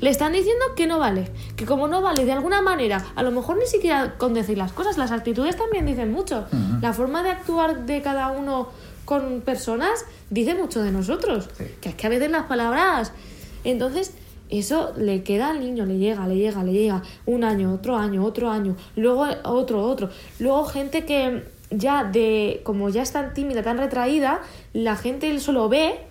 [0.00, 3.30] Le están diciendo que no vale, que como no vale de alguna manera, a lo
[3.30, 6.46] mejor ni siquiera con decir las cosas, las actitudes también dicen mucho.
[6.80, 8.68] La forma de actuar de cada uno
[9.04, 11.48] con personas dice mucho de nosotros.
[11.56, 11.64] Sí.
[11.80, 13.12] Que es que a veces las palabras.
[13.64, 14.14] Entonces,
[14.50, 17.02] eso le queda al niño, le llega, le llega, le llega.
[17.26, 20.10] Un año, otro año, otro año, luego otro, otro.
[20.38, 24.40] Luego gente que ya de, como ya es tan tímida, tan retraída,
[24.72, 26.07] la gente solo ve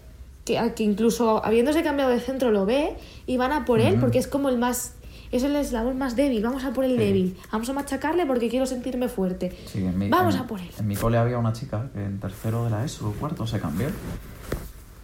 [0.48, 2.96] que, que incluso habiéndose cambiado de centro lo ve
[3.28, 4.94] y van a por él porque es como el más
[5.32, 6.98] es el eslabón más débil vamos a por el Sí.
[6.98, 10.60] débil vamos a machacarle porque quiero sentirme fuerte Sí, en mi, vamos en- a por
[10.62, 13.46] él En mi cole había una chica que en tercero de la ESO o cuarto
[13.46, 13.90] se cambió.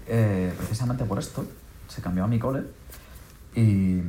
[0.08, 1.46] Eh, precisamente por esto.
[1.88, 2.64] Se cambió a mi cole.
[3.56, 4.02] Y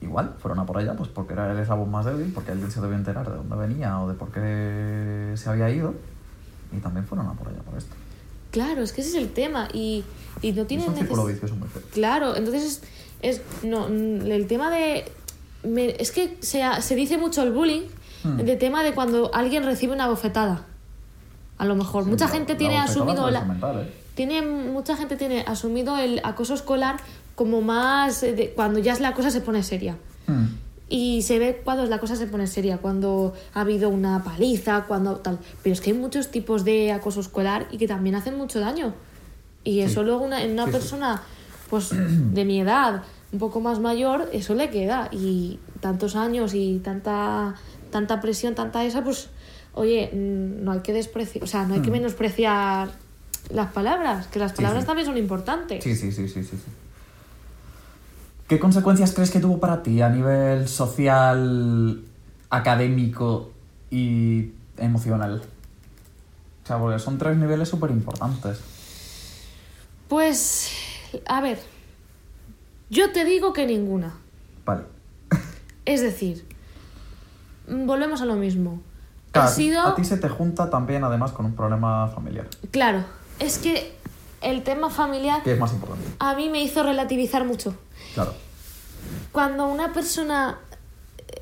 [0.00, 2.80] igual, fueron a por ella, pues porque era el eslabón más débil, porque alguien se
[2.80, 5.94] debió enterar de dónde venía o de por qué se había ido.
[6.72, 7.94] Y también fueron a por ella por esto.
[8.52, 10.04] Claro es que ese es el tema y,
[10.42, 11.82] y no Es tienen un círculo vicioso muy feo.
[11.92, 12.82] claro entonces
[13.22, 15.04] es, es- no mm, el tema de
[15.64, 17.82] me- es que se, se dice mucho el bullying
[18.24, 18.36] Hmm.
[18.36, 20.64] de tema de cuando alguien recibe una bofetada
[21.58, 23.92] a lo mejor mucha La- gente la tiene asumido la, mental, ¿eh?
[24.14, 26.98] tiene mucha gente tiene asumido el acoso escolar
[27.34, 29.96] como más eh, de- cuando ya es la cosa se pone seria
[30.28, 30.44] Hmm.
[30.94, 35.16] Y se ve cuando la cosa se pone seria cuando ha habido una paliza cuando
[35.16, 38.60] tal pero es que hay muchos tipos de acoso escolar y que también hacen mucho
[38.60, 38.92] daño
[39.64, 40.76] y eso luego una- en una Sí, sí.
[40.78, 41.22] persona
[41.70, 41.90] pues
[42.34, 47.54] de mi edad un poco más mayor eso le queda y tantos años y tanta
[47.90, 49.30] tanta presión tanta esa pues
[49.72, 51.92] oye mm, no hay que despreciar o sea no hay que Hmm.
[51.94, 52.90] menospreciar
[53.48, 54.86] las palabras que las Sí, palabras sí.
[54.88, 56.70] también son importantes Sí, sí, sí, sí, sí, sí.
[58.52, 62.04] ¿Qué consecuencias crees que tuvo para ti a nivel social
[62.50, 63.50] académico
[63.90, 65.40] y emocional?
[66.62, 68.58] O sea, porque son tres niveles súper importantes.
[70.06, 70.70] Pues,
[71.24, 71.60] a ver,
[72.90, 74.12] yo te digo que ninguna.
[74.66, 74.82] Vale.
[75.86, 76.46] Es decir,
[77.66, 78.82] volvemos a lo mismo.
[79.30, 79.80] Claro, sido...
[79.80, 83.02] A ti se te junta también, además, con un problema familiar, Claro,
[83.38, 83.96] es que
[84.42, 86.06] el tema familiar que es más importante.
[86.18, 87.74] a mí me hizo relativizar mucho.
[88.14, 88.34] Claro.
[89.32, 90.58] Cuando una persona...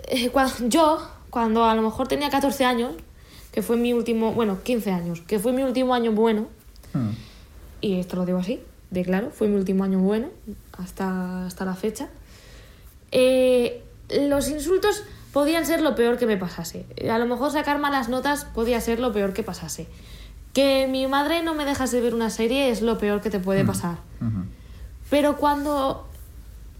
[0.09, 2.93] eh, cuando, yo, cuando a lo mejor tenía 14 años,
[3.53, 4.33] que fue mi último...
[4.33, 6.47] Bueno, 15 años, que fue mi último año bueno,
[6.93, 7.11] Hmm.
[7.81, 10.27] y esto lo digo así, de claro, fue mi último año bueno
[10.77, 12.09] hasta, hasta la fecha.
[13.13, 13.83] Eh,
[14.29, 16.85] los insultos podían ser lo peor que me pasase.
[17.09, 19.87] A lo mejor sacar malas notas podía ser lo peor que pasase.
[20.53, 23.65] Que mi madre no me dejase ver una serie es lo peor que te puede
[23.65, 23.99] pasar.
[24.21, 24.47] Ujú.
[25.11, 26.09] Pero cuando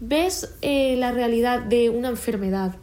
[0.01, 2.75] ves eh, la realidad de una enfermedad,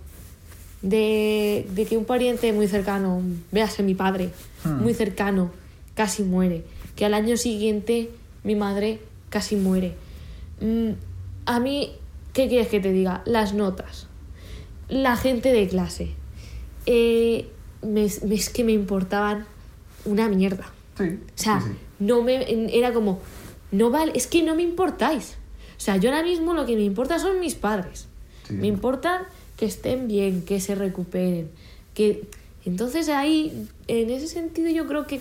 [0.83, 3.21] de, de que un pariente muy cercano,
[3.53, 4.31] véase mi padre,
[4.65, 4.83] Hmm.
[4.83, 5.51] muy cercano,
[5.95, 6.65] casi muere,
[6.97, 8.11] que al año siguiente
[8.43, 8.99] mi madre
[9.31, 9.95] casi muere.
[10.61, 10.91] Mm,
[11.47, 11.93] a mí,
[12.33, 13.23] ¿qué quieres que te diga?
[13.25, 14.07] Las notas,
[14.89, 16.11] la gente de clase,
[16.87, 17.47] eh,
[17.83, 19.47] me- me- es que me importaban
[20.05, 20.71] una mierda.
[20.97, 21.05] Sí.
[21.05, 21.77] O sea, sí, sí.
[22.01, 23.21] no me era como
[23.71, 25.37] no vale, es que no me importáis.
[25.79, 28.09] O sea, yo ahora mismo lo que me importa son mis padres.
[28.47, 28.55] Sí.
[28.55, 29.23] Me importan
[29.57, 31.51] que estén bien, que se recuperen,
[31.95, 32.25] que
[32.65, 35.21] entonces ahí en ese sentido yo creo que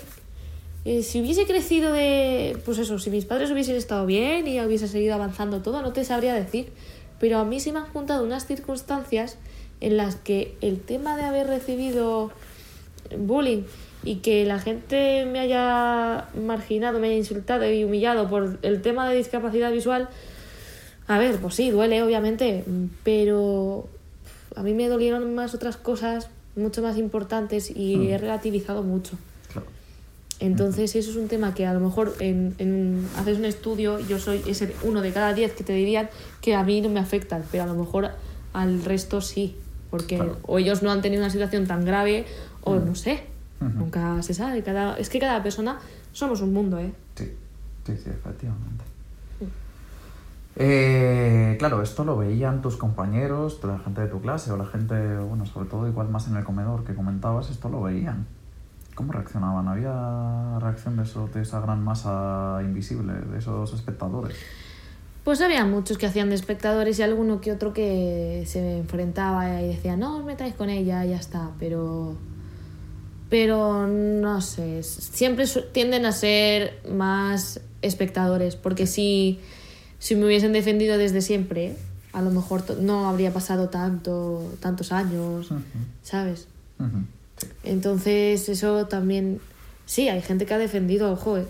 [0.84, 4.88] eh, si hubiese crecido de pues eso, si mis padres hubiesen estado bien y hubiese
[4.88, 6.70] seguido avanzando todo, no te sabría decir,
[7.18, 9.38] pero a mí se me han juntado unas circunstancias
[9.80, 12.30] en las que el tema de haber recibido
[13.16, 13.62] bullying
[14.04, 19.08] y que la gente me haya marginado, me haya insultado y humillado por el tema
[19.08, 20.08] de discapacidad visual,
[21.08, 22.64] a ver, pues sí, duele obviamente,
[23.04, 23.88] pero
[24.54, 28.02] a mí me dolieron más otras cosas mucho más importantes y Hmm.
[28.10, 29.16] he relativizado mucho.
[29.52, 29.66] Claro.
[30.40, 34.18] Entonces eso es un tema que a lo mejor en, en- haces un estudio, yo
[34.18, 36.08] soy ese uno de cada diez que te dirían
[36.40, 38.10] que a mí no me afectan, pero a lo mejor
[38.52, 39.56] al resto sí,
[39.90, 40.36] porque Claro.
[40.42, 42.26] o ellos no han tenido una situación tan grave
[42.62, 42.84] o Mm.
[42.86, 43.22] no sé,
[43.60, 44.62] nunca se sabe.
[44.62, 45.78] Cada, es que cada persona
[46.12, 46.92] somos un mundo, ¿eh?
[47.16, 47.24] Sí,
[47.86, 48.84] sí, sí, efectivamente.
[50.60, 55.16] Eh, claro, esto lo veían tus compañeros, la gente de tu clase o la gente,
[55.18, 58.26] bueno, sobre todo igual más en el comedor que comentabas, esto lo veían.
[58.96, 59.68] ¿Cómo reaccionaban?
[59.68, 64.36] ¿Había reacción de, eso, de esa gran masa invisible, de esos espectadores?
[65.22, 69.68] Pues había muchos que hacían de espectadores y alguno que otro que se enfrentaba y
[69.68, 72.16] decía, no os metáis con ella, ya está, pero...
[73.30, 79.38] Pero no sé, siempre tienden a ser más espectadores, porque si,
[79.98, 81.76] si me hubiesen defendido desde siempre,
[82.12, 85.50] a lo mejor no habría pasado tanto, tantos años,
[86.02, 86.46] ¿sabes?
[86.78, 87.46] sí.
[87.64, 89.40] Entonces eso también,
[89.86, 91.46] sí, hay gente que ha defendido, ojo, eh,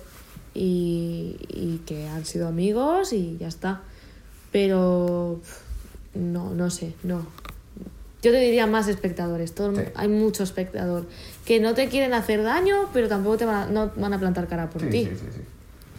[0.54, 3.82] y, y que han sido amigos y ya está.
[4.50, 5.40] Pero
[6.14, 7.26] no, no sé, no.
[8.22, 9.82] Yo te diría más espectadores, todo Sí.
[9.94, 11.06] hay mucho espectador
[11.44, 14.48] que no te quieren hacer daño, pero tampoco te van a, no van a plantar
[14.48, 15.04] cara por Sí, ti.
[15.04, 15.40] sí, sí, sí.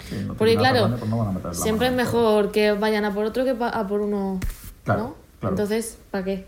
[0.10, 3.06] Sí, no Porque claro, pues no van a meter la siempre es mejor que vayan
[3.06, 4.40] a por otro que a por uno,
[4.84, 5.16] Claro, ¿no?
[5.40, 5.54] claro.
[5.56, 6.46] Entonces, ¿para qué?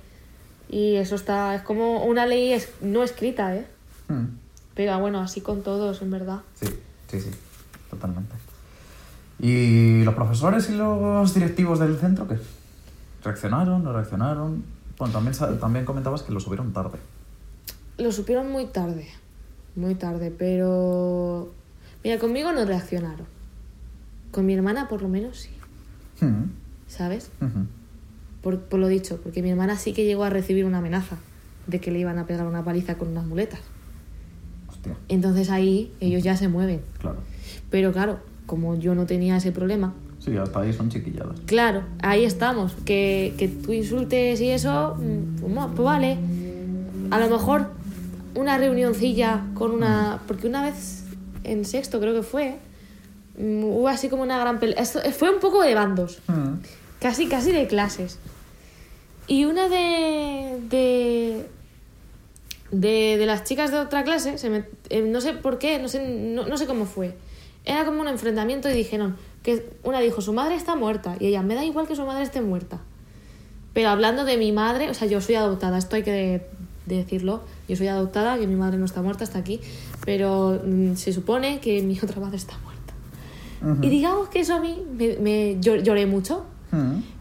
[0.70, 3.68] Y eso está, es como una ley es, no escrita, ¿eh?
[4.08, 4.26] Mm,
[4.74, 6.40] Pero bueno, así con todos, en verdad.
[6.60, 6.68] Sí,
[7.10, 7.30] sí, sí,
[7.90, 8.34] totalmente.
[9.40, 12.38] ¿Y los profesores y los directivos del centro qué?
[13.24, 13.84] ¿Reaccionaron?
[13.84, 14.64] ¿No reaccionaron?
[14.98, 17.00] Bueno, también, también comentabas que lo subieron tarde.
[17.98, 19.08] Lo supieron muy tarde,
[19.76, 21.52] muy tarde, pero...
[22.04, 23.28] Mira, conmigo no reaccionaron.
[24.32, 25.50] Con mi hermana por lo menos sí,
[26.22, 26.52] Mm,
[26.88, 27.32] ¿sabes?
[28.44, 31.18] Por, por lo dicho, porque mi hermana sí que llegó a recibir una amenaza
[31.68, 33.60] de que le iban a pegar una paliza con unas muletas.
[34.70, 36.82] Hostia, Entonces ahí ellos ya se mueven.
[37.00, 37.18] claro.
[37.72, 41.40] Pero claro, como yo no tenía ese problema, Sí, hasta ahí son chiquilladas.
[41.48, 42.74] Claro, ahí estamos.
[42.86, 46.18] Que, que tú insultes y eso, mm, pues, pues vale.
[47.10, 47.72] A lo mejor
[48.36, 50.20] una reunioncilla con una...
[50.28, 51.06] Porque una vez
[51.44, 52.60] en sexto creo que fue,
[53.38, 54.82] hubo así como una gran pelea.
[54.82, 56.56] Esto fue un poco de bandos, Mm,
[57.00, 58.20] casi, casi de clases.
[59.28, 60.60] Y una de...
[60.70, 61.46] de
[62.72, 65.90] de, de las chicas de otra clase, se me- eh, no sé por qué, no
[65.90, 67.16] sé, no, no sé cómo fue.
[67.66, 71.18] Era como un enfrentamiento y dijeron que una dijo, su madre está muerta.
[71.20, 72.80] Y ella, me da igual que su madre esté muerta.
[73.74, 76.48] Pero hablando de mi madre, o sea, yo soy adoptada, esto hay que de-
[76.86, 77.42] de decirlo.
[77.68, 79.60] Yo soy adoptada, que mi madre no está muerta, está aquí.
[80.06, 82.71] Pero mm, se supone que mi otra madre está muerta.
[83.82, 86.46] Y digamos que eso a mí me, lloré mucho.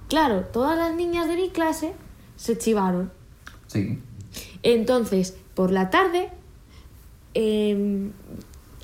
[0.09, 1.93] Claro, todas las niñas de mi clase
[2.37, 3.13] se chivaron.
[3.67, 3.99] Sí.
[4.63, 6.31] Entonces, por la tarde,
[7.35, 8.13] em,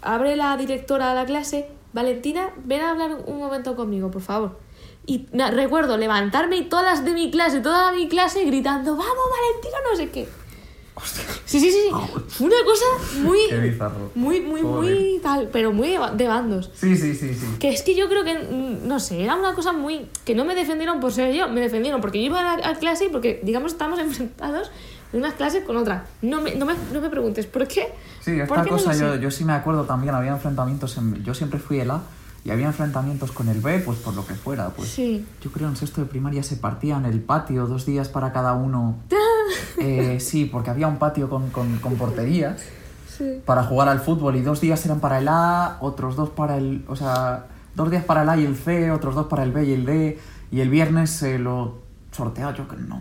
[0.03, 4.59] abre la directora de la clase, Valentina, ven a hablar un momento conmigo, por favor.
[5.07, 9.79] Y recuerdo levantarme y todas las de mi clase, toda mi clase gritando, vamos Valentina,
[9.91, 10.29] no sé qué.
[11.05, 11.91] Sí, sí, sí, sí.
[12.29, 12.85] Fue una cosa
[13.23, 14.11] muy, Qué bizarro.
[14.15, 14.95] muy, muy, Joder.
[14.95, 16.71] muy tal, pero muy de ba- de bandos.
[16.75, 17.47] Sí, sí, sí, sí.
[17.59, 20.07] Que es que yo creo que, mm, no sé, era una cosa muy...
[20.25, 22.75] Que no me defendieron por ser yo, me defendieron porque yo iba a la a
[22.77, 24.71] clase y porque, digamos, estamos enfrentados
[25.13, 26.03] en unas clases con otras.
[26.23, 27.93] No me, no me, no me preguntes, ¿por qué?
[28.21, 31.35] Sí, ¿Por esta qué cosa yo, yo sí me acuerdo también, había enfrentamientos, en, yo
[31.35, 32.01] siempre fui el A
[32.47, 35.27] y había enfrentamientos con el B, pues por lo que fuera, pues Sí.
[35.43, 38.97] yo creo en sexto de primaria se partían el patio dos días para cada uno.
[39.79, 42.61] Eh, sí, porque había un patio con, con, con porterías
[43.17, 43.41] Sí.
[43.47, 46.85] para jugar al fútbol y dos días eran para el A, otros dos para el,
[46.89, 49.65] o sea, dos días para el A y el C, otros dos para el B
[49.65, 50.19] y el D
[50.51, 51.79] y el viernes se lo
[52.13, 53.01] sorteaba yo que no,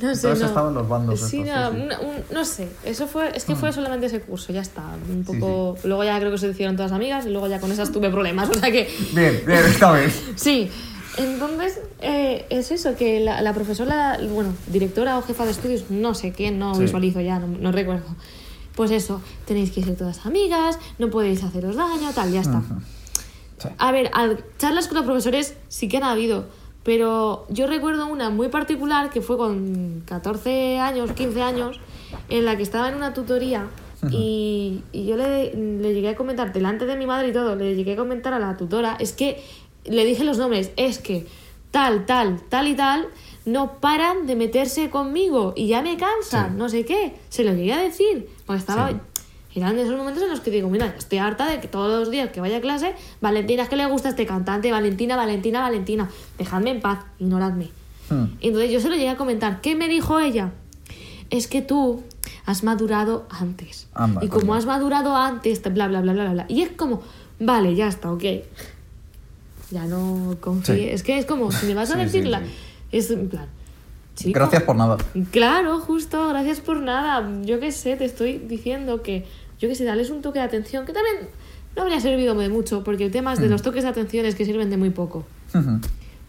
[0.00, 0.46] no sé, Entonces no.
[0.46, 1.82] estaban los bandos Sí, estos, no, sí, sí.
[1.84, 5.24] una- un- no sé, eso fue, es que fue solamente ese curso, ya está, un
[5.26, 5.76] Sí, poco...
[5.84, 8.48] Luego ya creo que se hicieron todas amigas y luego ya con esas tuve problemas,
[8.54, 8.88] o sea que...
[9.12, 10.22] Bien, bien, esta vez.
[10.36, 10.70] Sí,
[11.16, 16.14] entonces eh, es eso, que la, la profesora, bueno, directora o jefa de estudios, no
[16.14, 18.06] sé quién, no visualizo ya, no, no recuerdo.
[18.76, 22.62] Pues eso, tenéis que ser todas amigas, no podéis haceros daño, tal, ya está.
[23.78, 26.46] A ver, al- charlas con los profesores sí que han habido,
[26.88, 31.78] pero yo recuerdo una muy particular que fue con 14 años, 15 años,
[32.30, 33.66] en la que estaba en una tutoría
[34.10, 37.76] y, y yo le, le llegué a comentar delante de mi madre y todo, le
[37.76, 39.44] llegué a comentar a la tutora, es que
[39.84, 41.26] le dije los nombres, es que
[41.72, 43.08] tal, tal, tal y tal
[43.44, 46.56] no paran de meterse conmigo y ya me cansan, Sí.
[46.56, 48.88] no sé qué, se lo llegué a decir, porque estaba...
[48.88, 48.96] Sí.
[49.58, 52.30] Eran esos momentos en los que digo, mira, estoy harta de que todos los días
[52.30, 56.70] que vaya a clase, Valentina, es que le gusta este cantante, Valentina, Valentina, Valentina, dejadme
[56.70, 57.70] en paz, ignoradme.
[58.10, 58.24] Hmm.
[58.40, 59.60] Y entonces yo se lo llegué a comentar.
[59.60, 60.52] ¿Qué me dijo ella?
[61.30, 62.02] Es que tú
[62.46, 63.86] has madurado antes.
[63.94, 66.46] Anda, y como has madurado antes, te- bla, bla, bla, bla, bla.
[66.48, 67.02] Y es como,
[67.38, 68.24] vale, ya está, ok.
[69.70, 70.74] Ya no confíe.
[70.76, 70.88] Sí.
[70.88, 72.52] Es que es como, si me vas a Sí, sí, decirla, sí.
[72.92, 73.46] es en plan,
[74.16, 74.96] chico, Gracias por nada.
[75.30, 77.28] Claro, justo, gracias por nada.
[77.44, 79.26] Yo qué sé, te estoy diciendo que,
[79.60, 81.16] yo qué sé, darles un toque de atención, que también
[81.76, 83.50] no habría servido de mucho, porque el tema es de Mm.
[83.50, 85.24] los toques de atención es que sirven de muy poco.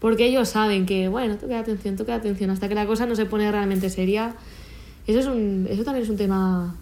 [0.00, 3.06] Porque ellos saben que, bueno, toque de atención, toque de atención, hasta que la cosa
[3.06, 4.34] no se pone realmente seria.
[5.06, 6.74] Eso, es un, eso también es un tema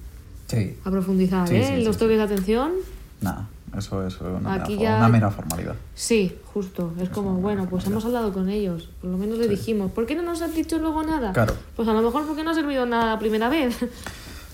[0.46, 0.76] Sí.
[0.84, 1.74] a profundizar, Sí, ¿eh?
[1.78, 2.72] sí, los toques de atención,
[3.20, 5.74] Nada, eso es una, Aquí mera, ya- una mera formalidad.
[5.94, 6.92] sí, justo.
[7.00, 9.90] Es como, bueno, pues hemos hablado con ellos, por lo menos le dijimos.
[9.90, 11.32] ¿Por qué no nos has dicho luego nada?
[11.32, 11.54] Claro.
[11.74, 13.76] Pues a lo mejor porque no ha servido nada la primera vez.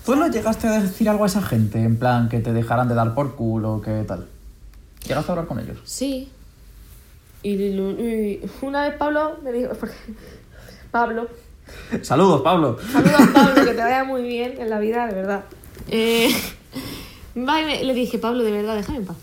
[0.05, 1.81] ¿Tú no llegaste a decir algo a esa gente?
[1.81, 4.27] En plan, que te dejaran de dar por culo, que tal.
[5.07, 5.79] ¿Llegaste a hablar con ellos?
[5.83, 6.29] Sí.
[7.41, 9.95] Y, una vez Pablo me dijo, porque
[10.91, 11.27] Pablo,
[12.03, 12.77] Saludos, Pablo.
[12.91, 15.45] saludos Pablo, que te vaya muy bien en la vida, de verdad.
[15.87, 16.29] Eh,
[17.35, 19.17] le dije, Pablo, de verdad, déjame en paz.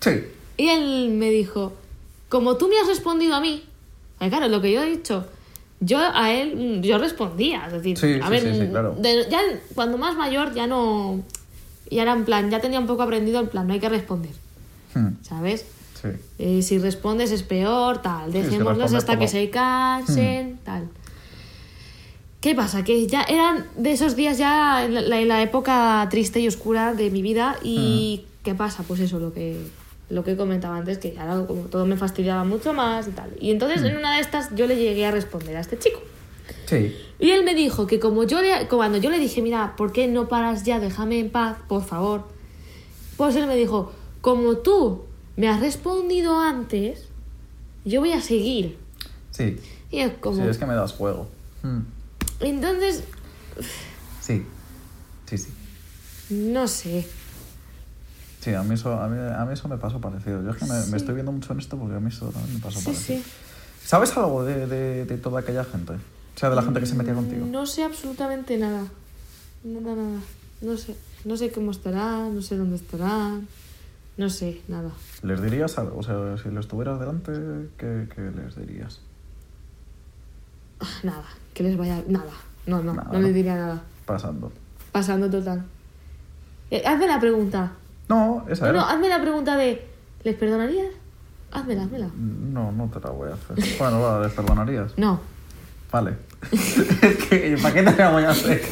[0.00, 0.24] Sí.
[0.56, 1.74] Y él me dijo,
[2.28, 3.64] como tú me has respondido a mí,
[4.18, 5.26] claro, lo que yo he dicho,
[5.80, 8.96] yo a él, mm, yo respondía, es decir, Sí, a sí, ver, sí, mm, claro.
[8.98, 9.40] de- ya
[9.74, 11.20] cuando más mayor ya no,
[11.90, 14.32] ya era en plan, ya tenía un poco aprendido el plan, no hay que responder,
[14.94, 15.64] Hmm, ¿sabes?
[16.38, 18.30] Eh, si respondes es peor, tal.
[18.32, 20.88] Dejémoslos hasta como- que se cansen, tal.
[22.40, 22.84] ¿Qué pasa?
[22.84, 27.10] Que ya eran de esos días ya la, en la época triste y oscura de
[27.10, 28.84] mi vida y ¿qué pasa?
[28.84, 29.56] Pues eso, lo que,
[30.10, 33.30] lo que comentaba antes, que ahora como todo me fastidiaba mucho más y tal.
[33.40, 36.00] Y entonces en una de estas yo le llegué a responder a este chico.
[36.66, 36.96] Sí.
[37.18, 40.06] Y él me dijo que como yo le, cuando yo le dije, mira, ¿por qué
[40.06, 40.80] no paras ya?
[40.80, 42.24] Déjame en paz, por favor.
[43.16, 45.04] Pues él me dijo, como tú
[45.36, 47.04] me has respondido antes,
[47.84, 48.78] yo voy a seguir.
[49.30, 49.56] Sí.
[49.90, 50.42] Y es como...
[50.42, 51.28] Sí, es que me das juego.
[51.62, 51.80] Hmm,
[52.40, 53.04] Entonces,
[54.20, 54.44] Sí.
[55.26, 55.48] Sí, sí.
[56.30, 57.06] no sé.
[58.40, 60.42] Sí, a mí eso, a mí, a mí eso me pasó parecido.
[60.42, 60.90] Yo es que me, Sí.
[60.90, 63.18] me estoy viendo mucho en esto porque a mí eso también me pasó Sí, parecido.
[63.20, 63.24] sí.
[63.84, 65.94] ¿Sabes algo de, de, de toda aquella gente?
[65.94, 67.46] O sea, de la gente que se metía contigo.
[67.46, 68.84] No sé absolutamente nada.
[69.64, 70.18] Nada, nada.
[70.60, 70.94] No sé.
[71.24, 73.32] No sé cómo estará, no sé dónde estará.
[74.16, 74.90] No sé, nada.
[75.22, 75.98] ¿Les dirías algo?
[75.98, 77.32] O sea, si les tuvieras delante,
[77.76, 79.00] ¿qué, qué les dirías?
[80.80, 81.24] Ah, Nada.
[81.54, 82.02] Que les vaya...
[82.08, 82.30] Nada.
[82.66, 82.94] No, no.
[82.94, 83.20] Nada, no ¿no?
[83.26, 83.82] les diría nada.
[84.06, 84.52] Pasando.
[84.92, 85.64] Pasando total.
[86.70, 87.72] Eh, hazme la pregunta.
[88.08, 88.80] No, esa No, era.
[88.80, 89.86] no, hazme la pregunta de...
[90.24, 90.88] ¿Les perdonarías?
[91.52, 92.08] Házmela, házmela.
[92.16, 93.78] No, no te la voy a hacer.
[93.78, 94.92] Bueno, va, ¿les perdonarías?
[94.96, 95.20] No.
[95.90, 96.16] Vale.
[96.52, 98.62] es que, ¿para qué te la voy a hacer?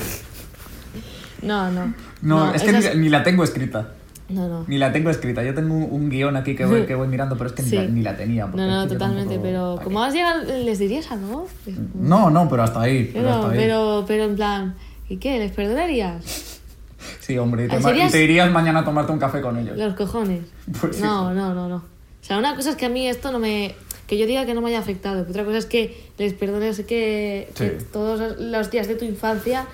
[1.43, 1.95] No, no.
[2.23, 3.93] No, es que ni, la tengo escrita.
[4.29, 4.65] No, no.
[4.67, 5.43] Ni la tengo escrita.
[5.43, 7.85] Yo tengo un, guion aquí que voy, que voy mirando, pero es que ni, la,
[7.85, 8.47] ni la tenía.
[8.47, 9.39] No, no, totalmente.
[9.41, 11.47] Pero ¿para como has llegado, ¿les dirías algo?
[11.95, 13.11] No, no, pero hasta ahí.
[13.13, 13.59] Pero, Pero, hasta ahí.
[13.59, 14.75] pero, pero en plan,
[15.09, 15.39] ¿Y qué?
[15.39, 16.56] ¿Les perdonarías?
[17.27, 18.11] Sí, hombre, y te, ¿En ma- y serio?
[18.11, 19.77] te irías mañana a tomarte un café con ellos.
[19.77, 20.43] Los cojones.
[20.81, 21.77] Pues no, no, no, no.
[21.77, 21.83] O
[22.29, 23.75] sea, una cosa es que a mí esto no me...
[24.07, 25.21] Que yo diga que no me haya afectado.
[25.23, 27.87] pero Otra cosa es que les perdones que, que Sí.
[27.93, 29.67] todos los días de tu infancia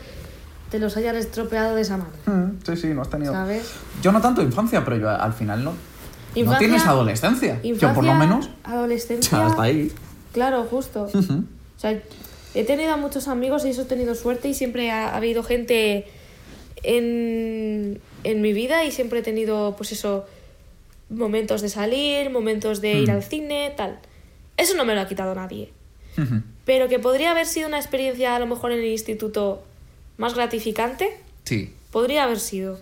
[0.71, 2.17] te los hayan estropeado de esa manera.
[2.25, 3.33] Mm, Sí, sí, no has tenido.
[3.35, 3.71] ¿Sabes?
[4.03, 5.73] Yo no tanto infancia, pero yo al final no.
[5.73, 5.77] no
[6.35, 7.61] Infancia- tienes adolescencia.
[7.63, 8.51] yo por lo Infancia, menos.
[8.65, 9.47] Adolescencia...
[9.47, 9.93] Hasta ahí.
[10.33, 11.09] Claro, justo.
[11.13, 11.35] Ujú.
[11.77, 12.01] O sea,
[12.55, 15.43] he tenido a muchos amigos y eso he tenido suerte y siempre ha, ha habido
[15.43, 16.07] gente
[16.83, 20.25] en, en mi vida y siempre he tenido, pues eso,
[21.11, 23.13] momentos de salir, momentos de ir Mm.
[23.13, 23.99] al cine, tal.
[24.57, 25.71] Eso no me lo ha quitado nadie.
[26.65, 29.63] Pero que podría haber sido una experiencia a lo mejor en el instituto
[30.19, 31.09] más gratificante,
[31.45, 31.73] Sí.
[31.91, 32.79] podría haber sido.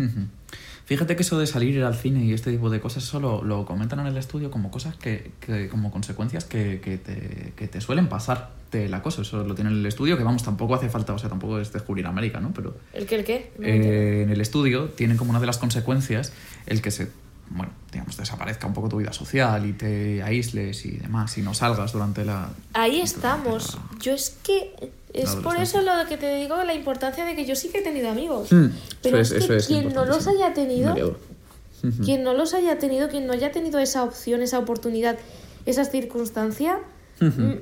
[0.90, 3.44] Fíjate que eso de salir ir al cine y este tipo de cosas, eso lo,
[3.44, 7.68] lo comentan en el estudio como cosas que, que- como consecuencias que, que te, que
[7.68, 9.22] te suelen pasar del acoso.
[9.22, 11.72] Eso lo tiene en el estudio, que vamos, tampoco hace falta, o sea, tampoco es
[11.72, 12.52] descubrir América, ¿no?
[12.52, 13.52] Pero ¿El qué, el qué?
[13.62, 16.32] Eh, en el estudio tienen como una de las consecuencias
[16.66, 17.08] el que se,
[17.50, 21.52] bueno, digamos, desaparezca un poco tu vida social y te aísles y demás, y no
[21.54, 22.48] salgas durante la...
[22.74, 23.76] Ahí estamos.
[24.00, 27.44] Yo es que es La por eso lo que te digo la importancia de que
[27.44, 28.52] yo sí que he tenido amigos.
[28.52, 28.66] Mm,
[29.02, 30.94] Pero eso es, es- que eso es quien no los haya tenido,
[32.04, 35.18] quien no los haya tenido, quien no haya tenido esa opción, esa oportunidad,
[35.66, 36.78] esa circunstancia,
[37.20, 37.40] Ujú.
[37.42, 37.54] mm,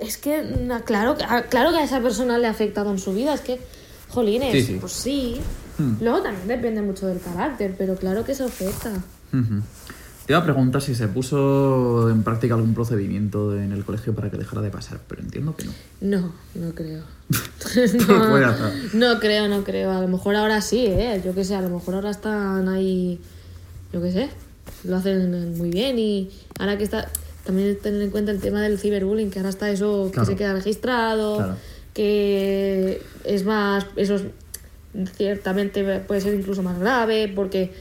[0.00, 3.14] es que claro, que- ah, claro que a esa persona le ha afectado en su
[3.14, 3.32] vida.
[3.32, 3.58] Es que,
[4.10, 4.76] jolines, Sí, sí.
[4.78, 5.40] pues sí.
[5.78, 6.02] Mm.
[6.02, 8.92] Luego también depende mucho del carácter, pero claro que eso afecta.
[9.30, 14.30] Te iba a preguntar si se puso en práctica algún procedimiento en el colegio para
[14.30, 15.72] que dejara de pasar, pero entiendo que no.
[16.00, 17.02] No, no creo.
[17.62, 18.72] Pues está.
[18.94, 19.90] no creo, no creo.
[19.92, 21.20] A lo mejor ahora sí, ¿eh?
[21.24, 23.20] Yo qué sé, a lo mejor ahora están ahí,
[23.92, 24.28] yo qué sé,
[24.84, 27.08] lo hacen muy bien y ahora que está,
[27.44, 30.26] también tener en cuenta el tema del ciberbullying, que ahora está eso Claro.
[30.26, 31.56] que se queda registrado, Claro.
[31.94, 34.22] que es más, eso es-
[35.16, 37.72] ciertamente puede ser incluso más grave porque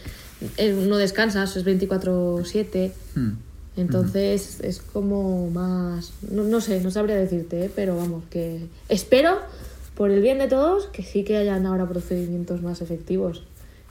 [0.57, 2.91] eh, no descansas, es 24/7.
[3.15, 3.31] Hmm.
[3.77, 6.13] Entonces es como más...
[6.31, 7.71] No, no sé, no sabría decirte, ¿eh?
[7.75, 9.39] pero vamos, que espero,
[9.95, 13.43] por el bien de todos, que sí que hayan ahora procedimientos más efectivos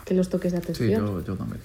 [0.07, 1.07] que los toques de Sí, atención.
[1.07, 1.61] yo, yo también.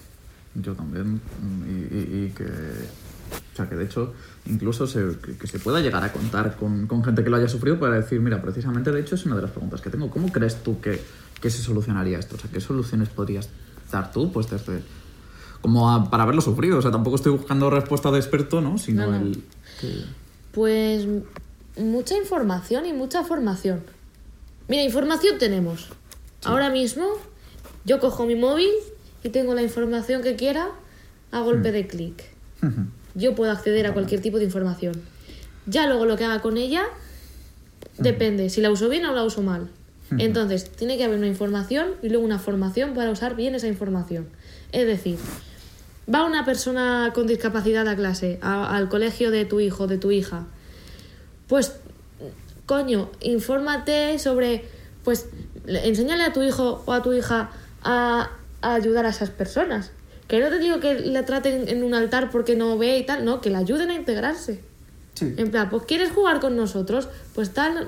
[0.56, 1.22] Yo también.
[1.66, 2.44] Y, y- y que.
[2.44, 4.14] O sea, que de hecho,
[4.48, 7.48] incluso se, que, que se pueda llegar a contar con, con gente que lo haya
[7.48, 10.10] sufrido para decir, mira, precisamente de hecho es una de las preguntas que tengo.
[10.10, 11.00] ¿Cómo crees tú que,
[11.42, 12.36] que se solucionaría esto?
[12.36, 13.50] O sea, ¿qué soluciones podrías
[13.92, 14.32] dar tú?
[14.32, 14.82] Pues desde.
[15.62, 16.78] Como a- para haberlo sufrido.
[16.78, 18.78] O sea, tampoco estoy buscando respuesta de experto, ¿no?
[18.78, 19.18] Sino No, no.
[19.28, 19.44] el.
[19.82, 20.04] que-
[20.52, 21.06] Pues
[21.78, 23.84] mucha información y mucha formación.
[24.68, 25.88] Mira, información tenemos.
[26.46, 27.08] Ahora mismo
[27.86, 28.70] yo cojo mi móvil
[29.24, 30.70] y tengo la información que quiera
[31.32, 32.24] a golpe de clic.
[33.16, 34.94] Yo puedo acceder a cualquier tipo de información.
[35.66, 36.84] Ya luego lo que haga con ella
[37.98, 39.70] depende si la uso bien o la uso mal.
[40.18, 44.28] Entonces, tiene que haber una información y luego una formación para usar bien esa información.
[44.72, 45.18] Es decir,
[46.14, 50.10] va una persona con discapacidad a clase, a- al colegio de tu hijo, de tu
[50.12, 50.48] hija.
[51.48, 51.74] Pues,
[52.66, 54.66] coño, infórmate sobre,
[55.04, 55.28] pues,
[55.66, 57.52] le- enséñale a tu hijo o a tu hija
[57.84, 58.30] a,
[58.62, 59.92] a ayudar a esas personas.
[60.28, 63.26] Que no te digo que la traten en un altar porque no ve y tal,
[63.26, 64.62] no, que la ayuden a integrarse.
[65.16, 65.34] Sí.
[65.38, 67.88] En plan, pues quieres jugar con nosotros, pues tal,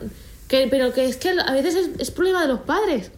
[0.52, 3.10] que, pero que es que a veces es, es problema de los padres.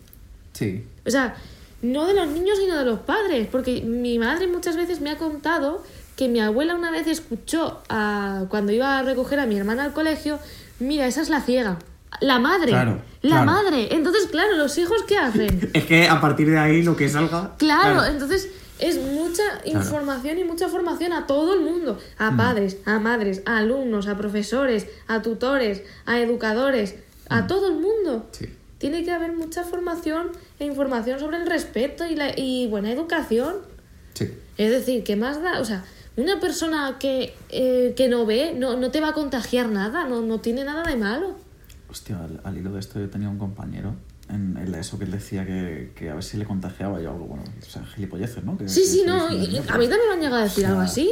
[0.54, 0.84] Sí.
[1.04, 1.36] O sea,
[1.82, 3.48] no de los niños, sino de los padres.
[3.52, 5.84] Porque mi madre muchas veces me ha contado
[6.16, 9.94] que mi abuela una vez escuchó a, cuando iba a recoger a mi hermana al
[9.94, 10.38] colegio,
[10.80, 11.80] mira, esa es la ciega.
[12.22, 12.68] La madre.
[12.68, 13.46] Claro, la claro.
[13.46, 13.88] madre.
[13.96, 15.72] Entonces, claro, los hijos, ¿qué hacen?
[15.74, 17.56] Es que a partir de ahí lo que salga.
[17.58, 22.38] Claro, entonces es mucha información y mucha formación a todo el mundo, a Mm.
[22.38, 26.96] padres, a madres, a alumnos, a profesores, a tutores, a educadores,
[27.30, 28.20] a todo el mundo.
[28.20, 28.36] Mm.
[28.36, 28.50] Sí.
[28.78, 33.56] Tiene que haber mucha formación e información sobre el respeto y, la, y buena educación.
[34.14, 34.30] Sí.
[34.58, 35.60] Es decir, ¿qué más da?
[35.62, 35.86] O sea,
[36.18, 40.22] una persona que, eh, que no ve no, no te va a contagiar nada, no,
[40.22, 41.36] no tiene nada de malo.
[41.90, 43.96] Hostia, al, al hilo de esto yo tenía un compañero
[44.34, 47.26] en, en eso que él decía que, que a ver si le contagiaba yo algo,
[47.26, 48.58] bueno, o sea, gilipolleces, ¿no?
[48.58, 50.68] Que- Sí, que sí, no, y- a mí también me han llegado a decir O
[50.68, 51.12] sea, algo así.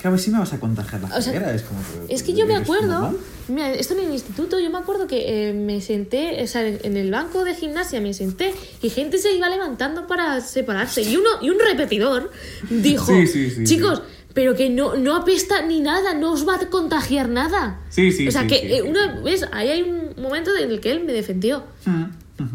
[0.00, 1.80] Que a ver si me vas a contagiar la O sea, es como...
[2.08, 3.14] que- Es que yo me ¿eres acuerdo,
[3.48, 6.96] mira, esto en el instituto, yo me acuerdo que eh, me senté, o sea, en
[6.96, 8.52] el banco de gimnasia me senté
[8.82, 11.02] y gente se iba levantando para separarse.
[11.02, 12.30] Y uno y un repetidor
[12.70, 14.02] dijo, Sí, sí, sí, chicos,
[14.34, 17.80] pero que no, no apesta ni nada, no os va a contagiar nada.
[17.90, 20.50] Sí, sí, O sea, sí, que sí, eh, sí, una vez, ahí hay un momento
[20.56, 21.64] en el que él me defendió.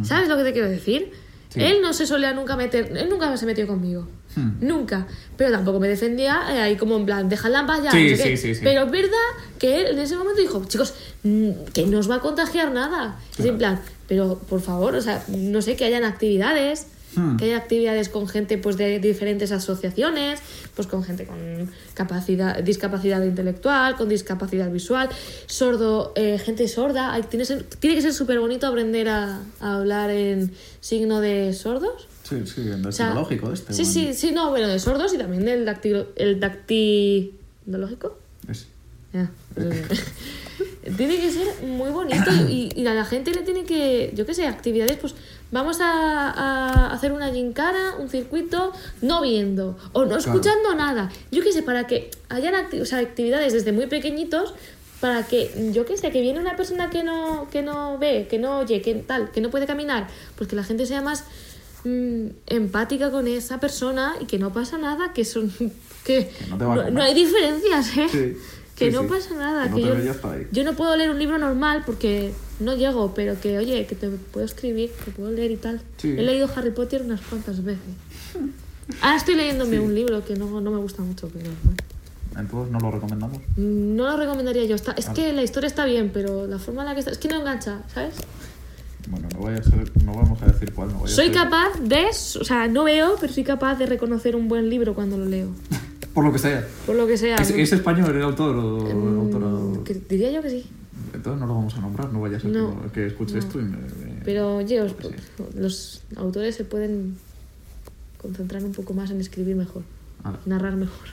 [0.03, 1.11] ¿Sabes lo que te quiero decir?
[1.49, 1.61] Sí.
[1.61, 4.07] Él no se solía nunca meter, él nunca se metió conmigo.
[4.36, 4.51] Hmm.
[4.59, 5.07] Nunca.
[5.36, 7.91] Pero tampoco me defendía eh, ahí como en plan, en paz ya.
[7.91, 8.53] Sí, no sé sí.
[8.61, 12.15] Pero es verdad que él en ese momento dijo, chicos, mm, que no os va
[12.15, 13.19] a contagiar nada.
[13.38, 17.38] Es en plan, Pero, por favor, o sea, no sé, que hayan actividades, Hmm.
[17.38, 20.39] que haya actividades con gente pues de diferentes asociaciones,
[20.76, 25.10] pues con gente con capacidad, discapacidad intelectual, con discapacidad visual,
[25.47, 27.14] sordo, eh, gente sorda.
[27.14, 27.45] Hay- tiene,
[27.80, 30.51] tiene que ser súper bonito aprender a, a hablar en
[30.82, 32.08] signo de sordos.
[32.24, 33.14] Sí, sí, el O sea,
[33.53, 33.74] este.
[33.74, 33.93] Sí, bueno.
[33.93, 38.18] sí, sí, no, bueno, de sordos y también del dactilo, el dactilológico.
[38.49, 38.68] Es-
[39.55, 40.03] pues,
[40.97, 44.34] tiene que ser muy bonito y, y a la gente le tiene que, yo qué
[44.34, 45.16] sé, actividades, pues
[45.51, 51.09] vamos a, a hacer una gincana, un circuito, no viendo o no escuchando nada.
[51.31, 54.53] Yo qué sé, para que hayan acti- o sea, actividades desde muy pequeñitos
[54.99, 58.39] para que, yo qué sé, que viene una persona que no, que no ve, que
[58.39, 61.23] no oye, que tal, que no puede caminar, pues que la gente sea más
[61.83, 65.53] mm, empática con esa persona y que no pasa nada, que son
[66.03, 68.07] que, no a no, no hay diferencias, ¿eh?
[68.11, 68.37] Sí,
[68.78, 69.07] que sí, no sí.
[69.09, 69.93] pasa nada, Que no que yo,
[70.51, 74.09] yo no puedo leer un libro normal porque no llego, pero que oye, que te
[74.09, 75.82] puedo escribir, que puedo leer y tal.
[75.97, 76.09] Sí.
[76.17, 77.82] He leído Harry Potter unas cuantas veces.
[79.01, 81.78] Ahora estoy leyéndome un libro que no, no me gusta mucho, pero bueno.
[82.38, 83.39] Entonces no lo recomendamos.
[83.57, 84.75] No lo recomendaría yo.
[84.75, 87.11] Está, es que la historia está bien, pero la forma en la que está.
[87.11, 88.13] Es que no engancha, ¿sabes?
[89.09, 91.34] Bueno, no vaya a ser, no vamos a decir cuál, no vaya a Soy ser-
[91.36, 92.05] capaz de.
[92.39, 95.49] O sea, no veo, pero soy capaz de reconocer un buen libro cuando lo leo.
[96.18, 96.68] Por lo que sea.
[96.88, 97.36] Por lo que sea.
[97.36, 100.65] ¿Es, es español el autor o que- diría yo que sí.
[101.13, 103.39] Entonces no lo vamos a nombrar, no vaya a ser No, que, que escuche no.
[103.39, 103.78] esto y me...
[103.78, 104.84] me- Pero oye,
[105.53, 107.18] los autores se pueden
[108.20, 109.84] concentrar un poco más en escribir mejor,
[110.24, 110.39] Ala.
[110.47, 111.05] narrar mejor.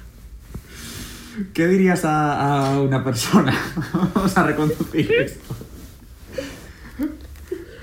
[1.52, 3.52] ¿Qué dirías a, a una persona?
[4.14, 5.54] Vamos a reconducir esto.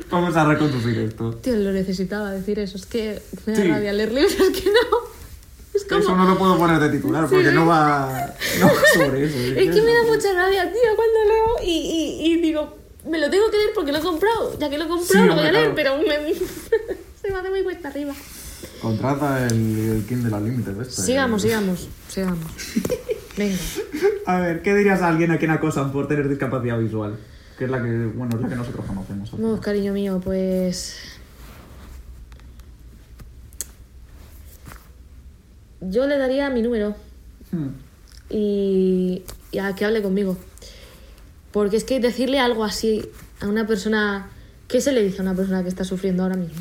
[0.09, 1.35] Vamos a reconducir esto.
[1.35, 2.77] Tío, lo necesitaba decir eso.
[2.77, 3.67] Es que me da Sí.
[3.69, 5.20] rabia leer libros, es que no.
[5.99, 7.35] Eso no lo puedo poner de titular Sí.
[7.35, 9.37] porque no va, no va sobre eso.
[9.59, 11.71] Es que me da mucha rabia, tío, cuando leo y,
[12.21, 12.77] y, y digo,
[13.09, 14.57] me lo tengo que leer porque lo he comprado.
[14.59, 15.75] Ya que lo he comprado, Sí, lo voy a leer, claro.
[15.75, 16.33] pero me...
[17.21, 18.13] se me hace muy cuesta arriba.
[18.81, 19.51] Contrata el,
[19.97, 21.01] el Kindle Unlimited este.
[21.03, 22.39] Sigamos, sigamos, sigamos.
[23.37, 23.57] Venga.
[24.25, 27.17] A ver, ¿qué dirías a alguien a quien acosan por tener discapacidad visual?
[27.57, 29.33] Que es la que, bueno, es la que nosotros conocemos.
[29.33, 30.95] No, cariño mío, pues.
[35.81, 36.95] Yo le daría mi número
[37.51, 37.67] Hmm.
[38.29, 40.37] y, y a que hable conmigo.
[41.51, 43.05] Porque es que decirle algo así
[43.41, 44.29] a una persona.
[44.67, 46.55] ¿Qué se le dice a una persona que está sufriendo ahora mismo?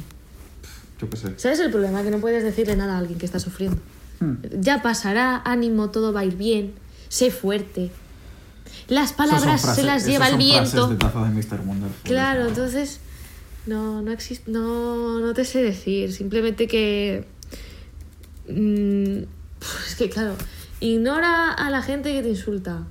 [1.01, 1.29] Yo qué sé.
[1.37, 2.03] ¿Sabes el problema?
[2.03, 3.79] Que no puedes decirle nada a alguien que está sufriendo.
[4.18, 4.35] Hmm.
[4.61, 6.73] Ya pasará, ánimo, todo va a ir bien,
[7.09, 7.91] sé fuerte.
[8.89, 10.71] Las palabras frases- se las lleva el viento.
[10.71, 11.61] frases de taza de Mr.
[11.64, 12.03] Wonderful.
[12.03, 12.99] Claro, entonces
[13.66, 17.27] no, no existe, no, no te sé decir, simplemente que
[18.55, 19.25] mm,
[19.87, 20.35] es que claro,
[20.81, 22.85] ignora a la gente que te insulta,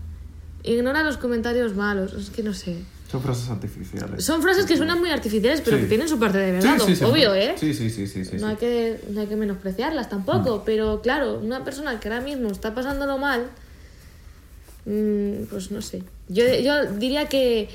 [0.64, 2.78] ignora los comentarios malos, es que no sé.
[3.12, 4.24] Son frases artificiales.
[4.24, 5.84] Son frases que suenan muy artificiales, pero Sí.
[5.84, 7.34] que tienen su parte de verdad, Sí, obvio.
[7.34, 7.56] ¿eh?
[7.58, 8.46] Sí, sí, sí, sí, no.
[8.48, 12.76] Hay que, no hay que menospreciarlas tampoco, pero claro, una persona que ahora mismo está
[12.76, 13.48] pasándolo mal,
[14.86, 16.04] mm, pues no sé.
[16.28, 17.70] Yo, yo diría que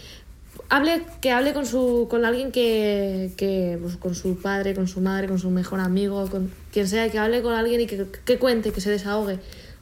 [0.68, 5.00] hable, que hable con su con alguien que, que pues, con su padre, con su
[5.00, 8.38] madre, con su mejor amigo, con quien sea, que hable con alguien y que, que
[8.40, 9.38] cuente, que se desahogue,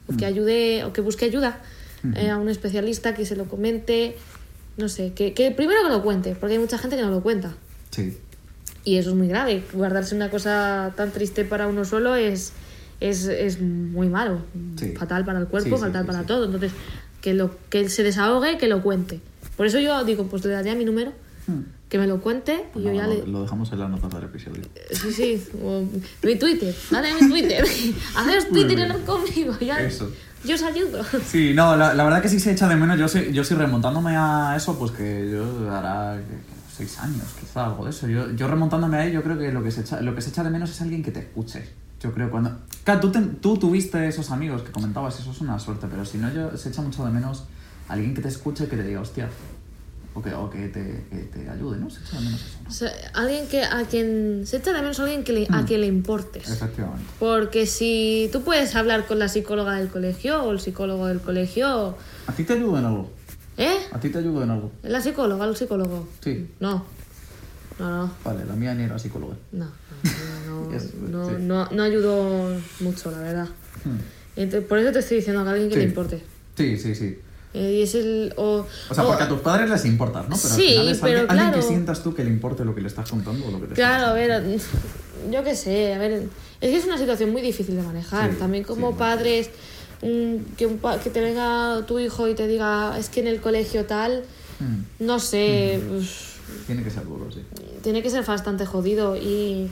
[0.07, 1.59] o que ayude, o que busque ayuda
[2.15, 4.15] eh, a un especialista, que se lo comente,
[4.77, 7.23] no sé, que, que primero que lo cuente, porque hay mucha gente que no lo
[7.23, 7.55] cuenta.
[7.89, 8.15] Sí.
[8.85, 9.63] Y eso es muy grave.
[9.73, 12.53] Guardarse una cosa tan triste para uno solo es,
[12.99, 14.41] es, es muy malo.
[14.77, 14.91] Sí.
[14.91, 16.45] Fatal para el cuerpo, Sí, fatal sí, para todo.
[16.45, 16.73] Entonces,
[17.21, 19.19] que, lo, que se desahogue, que lo cuente.
[19.57, 21.11] Por eso yo digo, pues le daría mi número,
[21.89, 23.27] que me lo cuente y Pues yo ya lo, le...
[23.27, 24.61] lo dejamos en las notas del episodio.
[24.91, 25.81] Sí, sí, o
[26.23, 27.63] mi Twitter, dale mi Twitter.
[28.15, 29.01] Haceros Twitter bien.
[29.05, 29.79] conmigo, ya.
[29.79, 30.11] Eso.
[30.43, 31.01] Yo os ayudo.
[31.25, 32.97] Sí, no, la, la verdad que sí se echa de menos.
[32.99, 36.19] Yo sí, yo sí remontándome a eso, pues que yo hará
[36.75, 38.07] seis años, quizá algo de eso.
[38.07, 40.31] Yo, yo remontándome a ello, yo creo que lo que, se echa, lo que se
[40.31, 41.63] echa de menos es alguien que te escuche.
[42.01, 42.57] Yo creo cuando...
[42.83, 46.17] Claro, tú, te- tú tuviste esos amigos que comentabas, eso es una suerte, pero si
[46.17, 47.45] no, yo, se echa mucho de menos
[47.87, 49.29] alguien que te escuche, que te diga, hostia,
[50.15, 51.89] o que, o que, te, que te ayude, ¿no?
[51.89, 52.69] Se echa de menos eso, ¿no?
[52.69, 55.65] O sea, alguien que a quien se echa de menos a alguien que le, a
[55.65, 56.49] quien le importes.
[56.49, 57.03] Efectivamente.
[57.19, 61.97] Porque si tú puedes hablar con la psicóloga del colegio o el psicólogo del colegio,
[62.27, 63.11] ¿A ti te ayuda en algo?
[63.57, 63.77] ¿eh?
[63.91, 64.71] ¿A ti te ayuda en algo?
[64.83, 66.07] ¿La psicóloga el psicólogo?
[66.23, 66.47] Sí.
[66.59, 66.85] No.
[67.79, 68.11] No, no.
[68.23, 69.33] Vale, la mía ni era psicóloga.
[69.51, 69.65] No,
[70.45, 71.35] no, no, no, sí.
[71.39, 73.47] no, no ayudó mucho, la verdad.
[73.83, 73.97] Hmm.
[74.35, 75.81] Entonces, por eso te estoy diciendo que a alguien que Sí.
[75.81, 76.23] le importe.
[76.55, 77.17] Sí, sí, sí.
[77.53, 78.33] Eh, es el.
[78.37, 80.35] O, O sea, o- porque a tus padres les importas, ¿no?
[80.41, 81.67] Pero Sí, al final es pero alguien, alguien que claro.
[81.67, 84.07] sientas tú que le importe lo que le estás contando o lo que te Claro,
[84.07, 84.57] a ver,
[85.31, 86.11] yo qué sé, a ver,
[86.61, 88.31] es que es una situación muy difícil de manejar.
[88.31, 89.49] Sí, También como sí, padres,
[90.01, 93.39] mm, que, un que te venga tu hijo y te diga, es que en el
[93.39, 94.23] colegio tal,
[94.59, 94.83] Hmm.
[95.05, 96.33] no sé, pues,
[96.67, 97.41] Tiene que ser duro, sí.
[97.81, 99.69] tiene que ser bastante jodido y,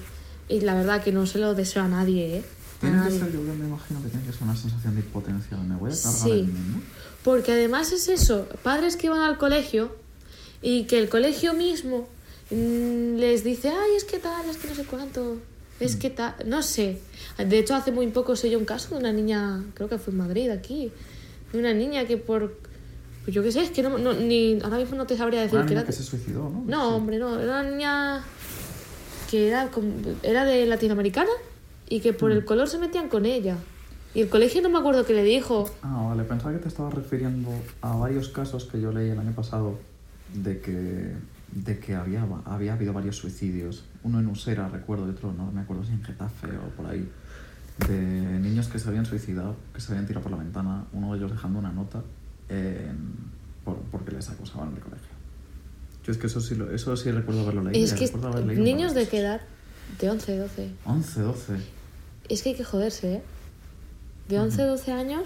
[0.49, 2.43] y la verdad que no se lo deseo a nadie, ¿eh?
[2.43, 3.19] A Tiene que nadie.
[3.19, 5.55] ser, yo me imagino que tiene que ser una sensación de impotencia.
[5.57, 6.31] Me voy a cargar Sí.
[6.31, 6.49] el.
[7.23, 9.95] Porque además es eso, padres que van al colegio
[10.61, 12.07] y que el colegio mismo
[12.49, 15.37] mm, les dice, ay, es que tal, es que no sé cuánto,
[15.79, 16.97] es que tal, no sé.
[17.37, 20.11] De hecho, hace muy poco sé yo un caso de una niña, creo que fue
[20.13, 20.91] en Madrid, aquí,
[21.53, 22.57] de una niña que por,
[23.23, 25.59] pues yo qué sé, es que no, no- ni, ahora mismo no te sabría decir
[25.59, 25.83] Una que era...
[25.85, 26.63] que se suicidó, ¿no?
[26.65, 26.95] No, Sí.
[26.95, 28.23] hombre, no, era una niña
[29.29, 29.69] que era,
[30.23, 31.29] era de latinoamericana
[31.87, 33.57] y que por el color se metían con ella.
[34.13, 35.69] Y el colegio no me acuerdo qué le dijo.
[35.83, 37.49] Ah, vale, pensaba que te estabas refiriendo
[37.81, 39.79] a varios casos que yo leí el año pasado
[40.33, 41.13] de que,
[41.53, 43.85] de que había, había habido varios suicidios.
[44.03, 47.07] Uno en Usera, recuerdo, y otro no me acuerdo si en Getafe o por ahí.
[47.87, 51.17] De niños que se habían suicidado, que se habían tirado por la ventana, uno de
[51.19, 52.01] ellos dejando una nota
[52.49, 53.15] en-
[53.63, 55.07] por- porque les acosaban en el colegio.
[56.05, 57.85] Yo es que eso sí, lo- eso sí recuerdo haberlo leído.
[57.85, 59.41] Es que recuerdo haber leído niños de qué edad?
[59.99, 60.71] De 11, 12.
[60.83, 60.97] casos.
[60.97, 61.53] 11, 12.
[62.29, 63.21] Es que hay que joderse, ¿eh?
[64.31, 65.23] De 11, 12 años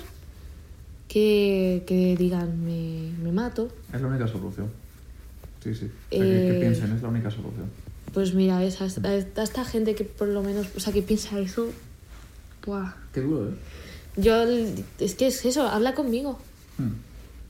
[1.08, 3.70] que, que digan, me, me mato.
[3.93, 4.72] Es la única solución.
[5.64, 5.86] Sí, sí.
[5.86, 7.70] O sea, que, que Eh, piensen, es la única solución.
[8.16, 11.70] Pues mira, esa, a esta gente que por lo menos, o sea, que piensa eso,
[12.66, 12.93] ¡buah!
[13.14, 13.53] Qué duro, ¿eh?
[14.18, 14.43] Yo,
[14.99, 16.39] es que es eso, habla conmigo.
[16.80, 16.93] Hmm.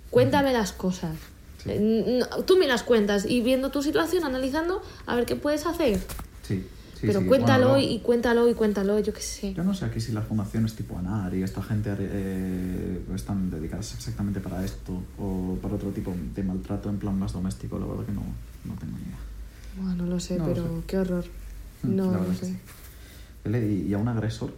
[0.10, 1.16] Cuéntame las cosas.
[1.64, 1.70] Sí.
[1.72, 6.00] Eh, tú me las cuentas y viendo tu situación, analizando, a ver qué puedes hacer.
[6.44, 7.26] Sí, sí, Pero sí.
[7.28, 9.54] cuéntalo Bueno, y cuéntalo y cuéntalo, yo qué sé.
[9.54, 13.94] Yo no sé aquí si las fundaciones tipo ANAR y esta gente eh, están dedicadas
[13.94, 18.06] exactamente para esto o para otro tipo de maltrato en plan más doméstico, la verdad
[18.06, 18.22] que no,
[18.66, 19.18] no tengo ni idea.
[19.78, 20.84] Bueno, no lo sé, No lo pero sé.
[20.88, 21.26] qué horror.
[21.84, 22.46] Mm, No que sé.
[22.48, 22.58] sí.
[23.46, 24.54] ¿Y y a un agresor?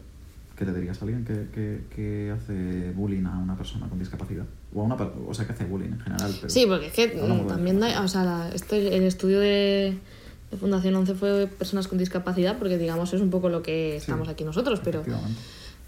[0.56, 4.46] ¿Qué le dirías a alguien que, que, que hace bullying a una persona con discapacidad?
[4.74, 6.34] O a una o sea, que hace bullying en general.
[6.36, 8.04] Pero Sí, porque es que también discapacidad.
[8.06, 10.00] o sea, la- este- el estudio de,
[10.52, 14.28] de Fundación 11 fue personas con discapacidad, porque digamos es un poco lo que estamos
[14.30, 15.04] aquí nosotros, pero,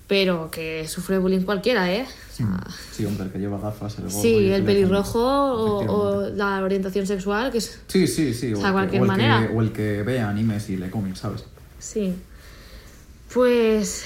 [0.08, 2.06] pero que sufre bullying cualquiera, ¿eh?
[2.06, 2.60] O sea, Mm.
[2.92, 7.52] Sí, hombre, el que lleva gafas, el sí, el le- pelirrojo o, la orientación sexual,
[7.52, 7.80] que es...
[7.88, 8.54] Sí, sí, sí.
[8.54, 9.48] O sea, cualquier manera.
[9.48, 11.44] Que, o el que ve animes y lee cómics, ¿sabes?
[11.80, 12.14] Sí.
[13.34, 14.04] Pues,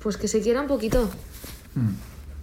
[0.00, 1.10] pues que se quiera un poquito.
[1.74, 1.90] Mm.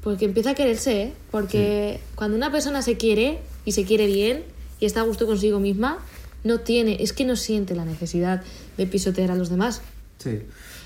[0.04, 1.14] Porque empieza a quererse, ¿eh?
[1.32, 4.44] Porque cuando una persona se quiere y se quiere bien
[4.80, 6.00] y está a gusto consigo misma,
[6.44, 8.42] no tiene, es que no siente la necesidad
[8.78, 9.82] de pisotear a los demás.
[10.20, 10.42] Sí.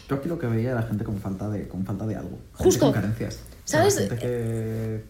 [0.10, 2.38] Yo aquí lo que veía era gente con falta de, con falta de algo.
[2.54, 2.86] Justo.
[2.86, 3.36] Con carencias.
[3.36, 3.98] O sea, ¿Sabes?
[4.00, 5.04] gente que...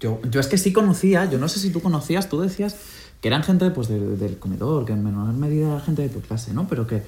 [0.00, 2.76] Yo, yo es que sí conocía, yo no sé si tú conocías, tú decías
[3.20, 6.20] que eran gente pues, de- del comedor, que en menor medida era gente de tu
[6.20, 6.66] clase, ¿no?
[6.68, 7.02] Pero que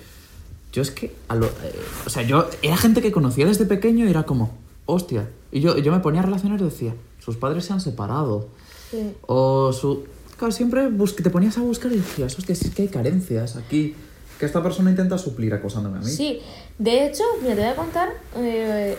[0.73, 1.13] yo es que...
[1.29, 1.75] a lo- eh,
[2.07, 4.53] o sea, yo era gente que conocía desde pequeño y era como,
[4.87, 5.29] hostia.
[5.51, 8.49] Y yo, yo me ponía a relacionar y decía, sus padres se han separado.
[8.91, 9.13] Sí.
[9.27, 10.05] O su...
[10.39, 10.89] Claro, siempre
[11.23, 13.95] te ponías a buscar y decías, hostia, si es que hay carencias aquí.
[14.39, 16.11] Que esta persona intenta suplir acosándome a mí.
[16.11, 16.41] Sí,
[16.79, 18.97] de hecho, mira, te voy a contar eh,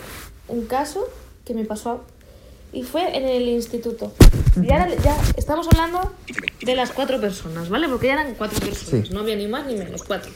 [0.47, 1.09] un caso
[1.43, 2.05] que me pasó
[2.71, 4.13] y fue en el instituto.
[4.61, 6.13] Y ahora ya estamos hablando
[6.65, 7.89] de las cuatro personas, ¿vale?
[7.89, 9.13] Porque ya eran cuatro personas, Sí.
[9.13, 10.31] no había ni más ni menos, cuatro.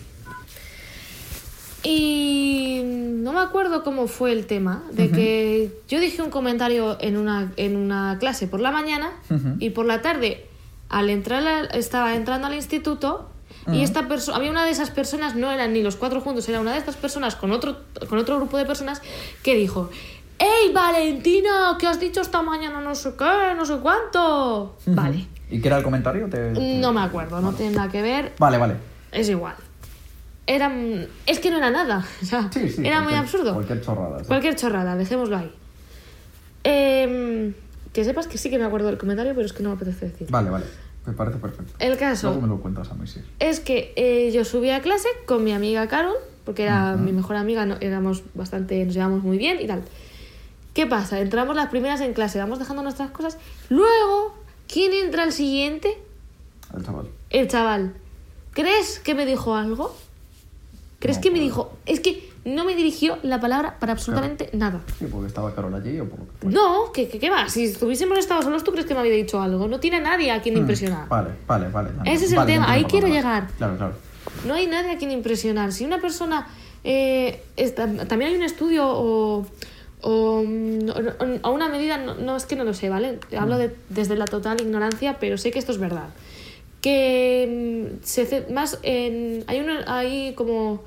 [1.81, 7.15] Y no me acuerdo cómo fue el tema, de que yo dije un comentario en
[7.15, 9.11] una, en una clase por la mañana
[9.59, 10.45] y por la tarde,
[10.89, 13.29] al entrar, al- estaba entrando al instituto
[13.71, 16.59] y esta persona, había una de esas personas, no eran ni los cuatro juntos, era
[16.59, 17.77] una de estas personas con otro,
[18.09, 19.01] con otro grupo de personas
[19.43, 19.89] que dijo,
[20.39, 21.75] ¡Ey, Valentina!
[21.79, 22.79] ¿Qué has dicho esta mañana?
[22.81, 24.77] No sé qué, no sé cuánto.
[24.87, 25.27] Vale.
[25.51, 26.27] ¿Y qué era el comentario?
[26.29, 28.33] Te- te- No me acuerdo, no tiene nada que ver.
[28.39, 28.75] Vale, vale.
[29.11, 29.55] Es igual.
[30.47, 30.71] Era,
[31.27, 32.05] es que no era nada.
[32.23, 32.87] o sea, Sí, sí.
[32.87, 33.53] era muy absurdo.
[33.53, 34.19] Cualquier chorrada.
[34.21, 34.25] sí.
[34.25, 35.51] Cualquier chorrada, dejémoslo ahí.
[36.63, 37.53] Em,
[37.93, 40.07] que sepas que sí que me acuerdo del comentario, pero es que no me apetece
[40.09, 40.27] decir.
[40.29, 40.65] Vale, vale.
[41.05, 41.73] Me parece perfecto.
[41.79, 43.21] El caso Luego me lo cuentas a mí, sí.
[43.39, 46.15] es que eh, yo subí a clase con mi amiga Carol,
[46.45, 49.81] porque era mi mejor amiga, no- éramos bastante, nos llevamos muy bien y tal.
[50.73, 51.19] ¿Qué pasa?
[51.19, 53.37] Entramos las primeras en clase, vamos dejando nuestras cosas.
[53.69, 54.35] Luego,
[54.71, 55.97] ¿quién entra al siguiente?
[56.75, 57.07] El chaval.
[57.31, 57.93] El chaval.
[58.53, 59.95] ¿Crees que me dijo algo?
[60.99, 61.75] ¿Crees No, que me dijo?
[61.85, 64.81] Es que no me dirigió la palabra para absolutamente nada.
[64.97, 66.55] Sí, porque estaba Carol allí o por lo que fuera.
[66.59, 67.47] No, ¿qué, qué, qué va?
[67.49, 69.67] Si estuviésemos estado solos, ¿tú crees que me había dicho algo?
[69.67, 71.07] No tiene nadie a quien Mm, impresionar.
[71.07, 71.89] Vale, vale, vale.
[72.05, 73.47] Ese es el tema, ahí quiero llegar.
[73.57, 73.93] Claro, claro.
[74.45, 75.71] No hay nadie a quien impresionar.
[75.71, 76.47] Si una persona...
[76.83, 79.45] eh, está- también hay un estudio o...
[80.01, 80.89] O, mm,
[81.43, 83.19] o- o una medida, no, no, es que no lo sé, ¿vale?
[83.37, 86.07] Hablo de- desde la total ignorancia, pero sé que esto es verdad.
[86.81, 90.83] Que mm, se más en, hay uno hay como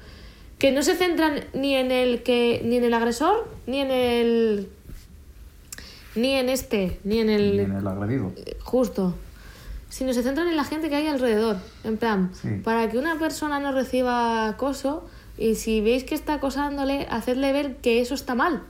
[0.62, 4.68] que no se centran ni en el que ni en el agresor ni en el
[6.14, 8.32] ni en este ni en el Y en el agredido.
[8.62, 9.14] justo
[9.88, 11.56] sino se centran en la gente que hay alrededor.
[11.84, 12.48] En plan, Sí.
[12.64, 15.04] para que una persona no reciba acoso
[15.36, 18.62] y si veis que está acosándole, hacedle ver que eso está mal.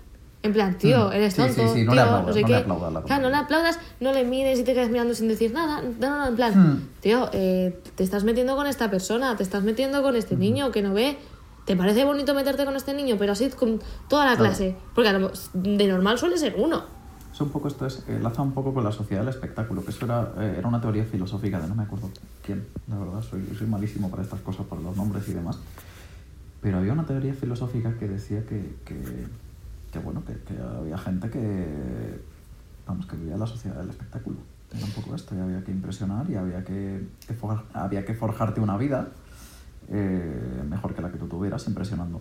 [0.42, 1.12] En plan, tío, Mm.
[1.12, 2.60] eres Sí, sí, tonto, sí, no tío, le aplaudas, sé no le qué.
[2.60, 5.80] aplaudas Claro, no le aplaudas, no le mires y te quedas mirando sin decir nada.
[6.00, 6.88] No, no, en plan, Mm.
[7.00, 10.82] tío, eh, te estás metiendo con esta persona, te estás metiendo con este niño que
[10.82, 11.16] no ve.
[11.64, 13.16] ¿Te parece bonito meterte con este niño?
[13.18, 14.50] Pero así con toda la Claro.
[14.50, 14.76] clase.
[14.94, 16.82] Porque a lo- de normal suele ser uno.
[17.32, 20.04] Es un poco esto es, enlaza un poco con la sociedad del espectáculo, que eso
[20.04, 22.10] era, eh, era una teoría filosófica de no me acuerdo
[22.44, 25.58] quién, la verdad, soy, soy malísimo para estas cosas, por los nombres y demás.
[26.60, 29.00] Pero había una teoría filosófica que decía que, que,
[29.92, 32.20] que, bueno, que, que había gente que,
[32.86, 34.36] vamos, que vivía en la sociedad del espectáculo.
[34.74, 38.12] Era un poco esto, y había que impresionar y había que, que for- había que
[38.14, 39.08] forjarte una vida
[39.92, 42.20] eh, mejor que la que tú tuvieras impresionando.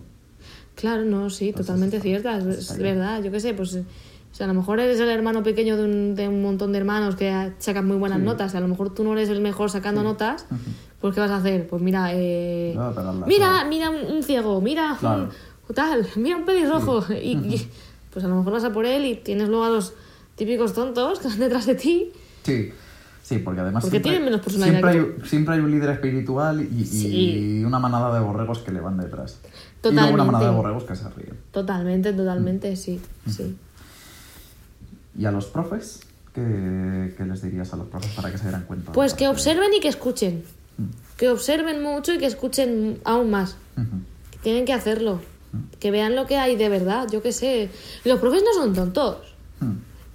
[0.74, 2.96] Claro, no, sí, Pues totalmente está- cierta, es, está es bien.
[2.96, 3.74] verdad, yo qué sé, pues...
[3.76, 6.78] O sea, a lo mejor eres el hermano pequeño de un, de un montón de
[6.78, 8.24] hermanos que sacan muy buenas Sí.
[8.24, 8.54] notas.
[8.54, 10.06] A lo mejor tú no eres el mejor sacando Sí.
[10.06, 10.46] notas.
[11.02, 11.66] Pues, ¿qué vas a hacer?
[11.68, 13.64] Pues mira, eh, Le voy a pegar la mira, sola.
[13.66, 15.28] mira un, un ciego, mira Claro.
[15.68, 17.04] un tal, mira un pelirrojo.
[17.12, 17.68] Y, y,
[18.10, 19.92] pues a lo mejor vas a por él y tienes luego a los
[20.34, 22.10] típicos tontos que van detrás de ti.
[22.42, 22.70] Sí,
[23.32, 27.06] sí, porque además Porque siempre, menos personalidad siempre, hay, siempre hay un líder espiritual y,
[27.60, 29.40] y una manada de borregos que le van detrás.
[29.44, 30.00] Y Totalmente.
[30.10, 31.36] luego una manada de borregos que se ríen.
[31.50, 32.16] Totalmente, Mm.
[32.16, 33.56] totalmente, sí, sí.
[35.18, 36.00] ¿Y a los profes?
[36.34, 38.92] ¿Qué, qué les dirías a los profes para que se dieran cuenta?
[38.92, 40.42] Pues que observen y que escuchen.
[41.18, 43.56] Que observen mucho y que escuchen aún más.
[44.42, 45.20] Tienen que hacerlo.
[45.78, 47.06] Que vean lo que hay de verdad.
[47.12, 47.68] Yo qué sé.
[48.04, 49.18] Los profes no son tontos.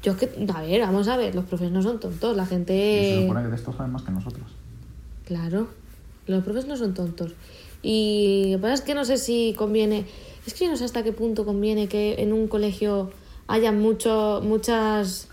[0.03, 2.35] Yo es que, a ver, vamos a ver, los profes no son tontos.
[2.37, 3.21] La Y se gente.
[3.21, 4.45] supone que de esto saben más que nosotros.
[5.25, 5.67] Claro,
[6.27, 7.33] los profes no son tontos.
[7.81, 10.05] Y lo que pasa es que no sé si conviene.
[10.45, 13.11] Es que yo no sé hasta qué punto conviene que en un colegio
[13.47, 15.27] haya mucho, muchos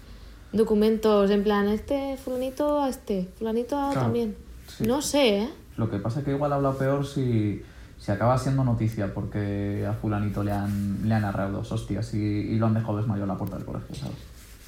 [0.53, 4.37] documentos en plan, este fulanito a este, fulanito a Claro, también.
[4.69, 4.85] sí.
[4.85, 5.49] No sé, ¿eh?
[5.77, 7.61] Lo que pasa es que igual habla peor si,
[7.99, 12.19] si acaba siendo noticia porque a fulanito le han, le han arreado dos hostias y,
[12.19, 14.17] y lo han dejado desmayado en la puerta del colegio, ¿sabes?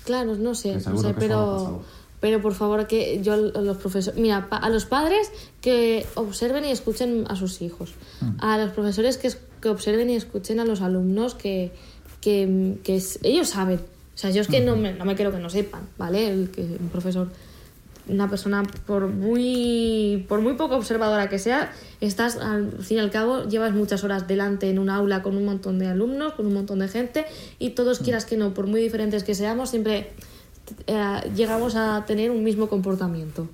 [0.06, 1.82] Claro, no sé, no sé, pero,
[2.20, 5.30] pero por favor que yo a los profesores, mira, pa- a los padres
[5.60, 7.92] que observen y escuchen a sus hijos,
[8.22, 8.30] Mm.
[8.38, 9.30] a los profesores que,
[9.60, 11.72] que observen y escuchen a los alumnos que,
[12.22, 13.80] que, que es- ellos saben.
[14.14, 16.28] O sea, yo es que no, me, no me quiero que no sepan, ¿vale?
[16.28, 17.28] El que un profesor,
[18.08, 23.10] una persona por muy, por muy poco observadora que sea, estás al fin y al
[23.10, 26.54] cabo, llevas muchas horas delante en un aula con un montón de alumnos, con un
[26.54, 27.24] montón de gente,
[27.58, 30.10] y todos quieras que no, por muy diferentes que seamos, siempre
[30.86, 33.48] eh, llegamos a tener un mismo comportamiento.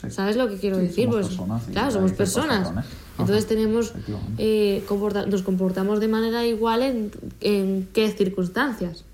[0.00, 0.10] Sí.
[0.10, 1.04] ¿Sabes lo que quiero Sí, decir?
[1.04, 2.58] somos Pues, personas claro, somos personas.
[2.68, 2.84] patrones.
[3.18, 3.92] Entonces tenemos,
[4.38, 7.10] eh, comporta- nos comportamos de manera igual en,
[7.40, 9.04] en qué circunstancias,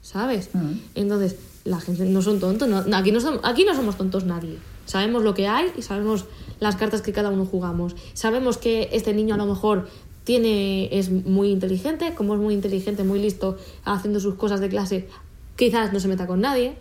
[0.00, 0.50] ¿sabes?
[0.52, 0.72] Mm.
[0.96, 4.56] Entonces, la gente no son tontos, no- aquí, no somos, aquí no somos tontos nadie.
[4.86, 6.24] Sabemos lo que hay y sabemos
[6.60, 7.94] las cartas que cada uno jugamos.
[8.14, 9.88] Sabemos que este niño a lo mejor
[10.24, 15.08] tiene, es muy inteligente, como es muy inteligente, muy listo, haciendo sus cosas de clase,
[15.56, 16.74] quizás no se meta con nadie.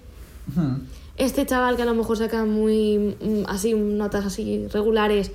[1.17, 5.31] Este chaval que a lo mejor saca muy mm, así notas así regulares,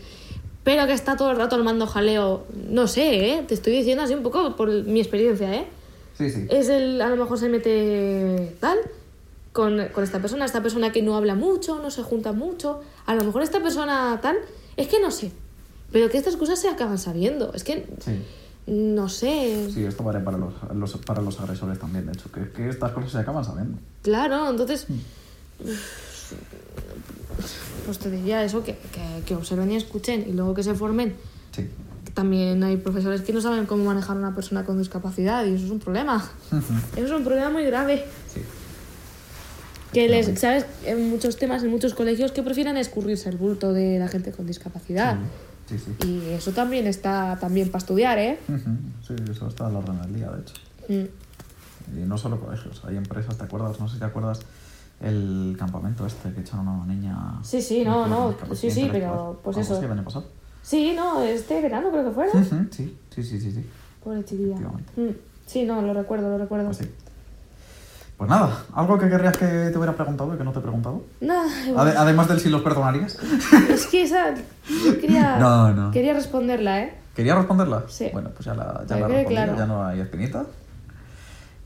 [0.64, 3.44] pero que está todo el rato al mando jaleo, no sé, ¿eh?
[3.46, 5.64] te estoy diciendo así un poco por mi experiencia, ¿eh?
[6.18, 6.46] Sí, sí.
[6.50, 8.78] Es el, a lo mejor se mete tal
[9.56, 13.14] con, con esta persona, esta persona que no habla mucho, no se junta mucho, a
[13.14, 14.36] lo mejor esta persona tal,
[14.76, 15.32] es que no sé,
[15.92, 18.22] pero que estas cosas se acaban sabiendo, es que Sí.
[18.66, 22.50] no sé, Sí, esto vale para los, los- para los agresores también, de hecho, que,
[22.50, 23.78] que estas cosas se acaban sabiendo.
[24.02, 25.00] claro, entonces Mm.
[27.86, 31.14] pues te diría eso, que, que, que observen y escuchen y luego que se formen.
[31.52, 31.66] Sí.
[32.14, 35.64] También hay profesores que no saben cómo manejar a una persona con discapacidad y eso
[35.66, 36.22] es un problema.
[36.96, 38.04] Eso es un problema muy grave.
[38.32, 38.40] Sí.
[39.92, 40.66] Que les, ¿sabes?
[40.84, 44.46] En muchos temas, en muchos colegios que prefieren escurrirse el bulto de la gente con
[44.46, 45.16] discapacidad.
[45.68, 46.06] Sí, sí.
[46.06, 48.38] Y eso también está también para estudiar, ¿eh?
[48.48, 48.70] Ujú.
[49.06, 50.54] Sí, eso está a la orden del día, de hecho.
[50.88, 51.98] Mm.
[51.98, 53.78] Y no solo colegios, hay empresas, ¿te acuerdas?
[53.80, 54.40] No sé si te acuerdas
[55.00, 57.16] el campamento este que echaron a una niña.
[57.42, 59.78] Sí, sí, no, no, sí, sí, pero, pues eso.
[59.78, 60.26] el año pasado.
[60.62, 62.32] Sí, no, este verano creo que fuera.
[62.32, 63.64] Ujú, Sí, sí, sí, sí, sí.
[64.02, 64.56] Pobre chiquilla.
[64.56, 65.10] Mm.
[65.46, 66.66] Sí, no, lo recuerdo, lo recuerdo.
[66.66, 66.90] Pues sí.
[68.16, 71.04] Pues nada, ¿algo que querrías que te hubiera preguntado y que no te he preguntado?
[71.20, 71.46] Nada,
[71.76, 73.18] Ade- además del si los perdonarías.
[73.68, 74.34] es que esa.
[74.84, 75.36] Yo quería.
[75.38, 75.90] No, no.
[75.90, 76.94] Quería responderla, ¿eh?
[77.14, 77.84] ¿Quería responderla?
[77.88, 78.08] Sí.
[78.12, 79.56] Bueno, pues ya la, ya la respondido, claro.
[79.56, 80.46] ya no hay espinita.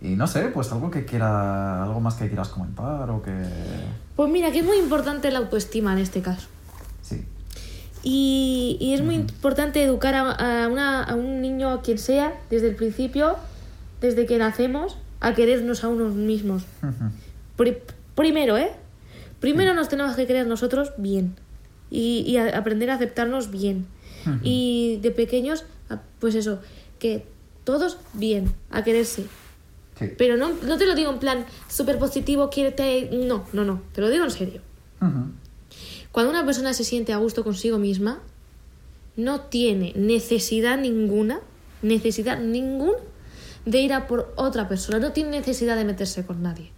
[0.02, 3.32] Y no sé, pues algo que quiera, algo más que quieras comentar o que...
[4.16, 6.48] Pues mira, que es muy importante la autoestima en este caso.
[7.02, 7.24] Sí.
[8.02, 12.32] Y, y es muy importante educar a, a una- a un niño, a quien sea,
[12.48, 13.36] desde el principio,
[14.00, 16.64] desde que nacemos, a querernos a unos mismos.
[17.56, 17.78] Pri-
[18.14, 18.70] primero, ¿eh?
[19.38, 21.34] Primero nos tenemos que querer nosotros bien
[21.90, 23.86] y, y a- aprender a aceptarnos bien.
[24.42, 25.64] Y de pequeños,
[26.18, 26.60] pues eso,
[26.98, 27.24] que
[27.64, 29.24] todos bien, a quererse.
[29.98, 30.06] Sí.
[30.18, 33.08] Pero no, no te lo digo en plan súper positivo, quiérete.
[33.12, 34.60] No, no, no, te lo digo en serio.
[36.12, 38.18] Cuando una persona se siente a gusto consigo misma,
[39.16, 41.40] no tiene necesidad ninguna,
[41.82, 42.98] necesidad ninguna
[43.70, 46.70] de ir a por otra persona, no tiene necesidad de meterse con nadie,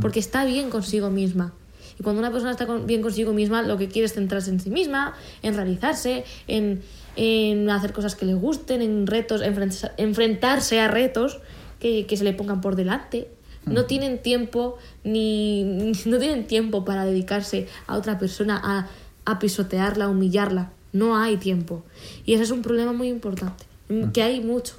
[0.00, 1.52] porque está bien consigo misma.
[1.98, 4.70] Y cuando una persona está bien consigo misma, lo que quiere es centrarse en sí
[4.70, 6.82] misma, en realizarse, en,
[7.16, 11.38] en hacer cosas que le gusten, en retos, enfrentarse, enfrentarse a retos
[11.80, 13.28] que, que se le pongan por delante.
[13.66, 18.88] No tienen tiempo ni, no tienen tiempo para dedicarse a otra persona a,
[19.24, 20.72] a pisotearla, a humillarla.
[20.92, 21.84] No hay tiempo.
[22.26, 23.64] Y ese es un problema muy importante,
[24.12, 24.74] que hay mucho.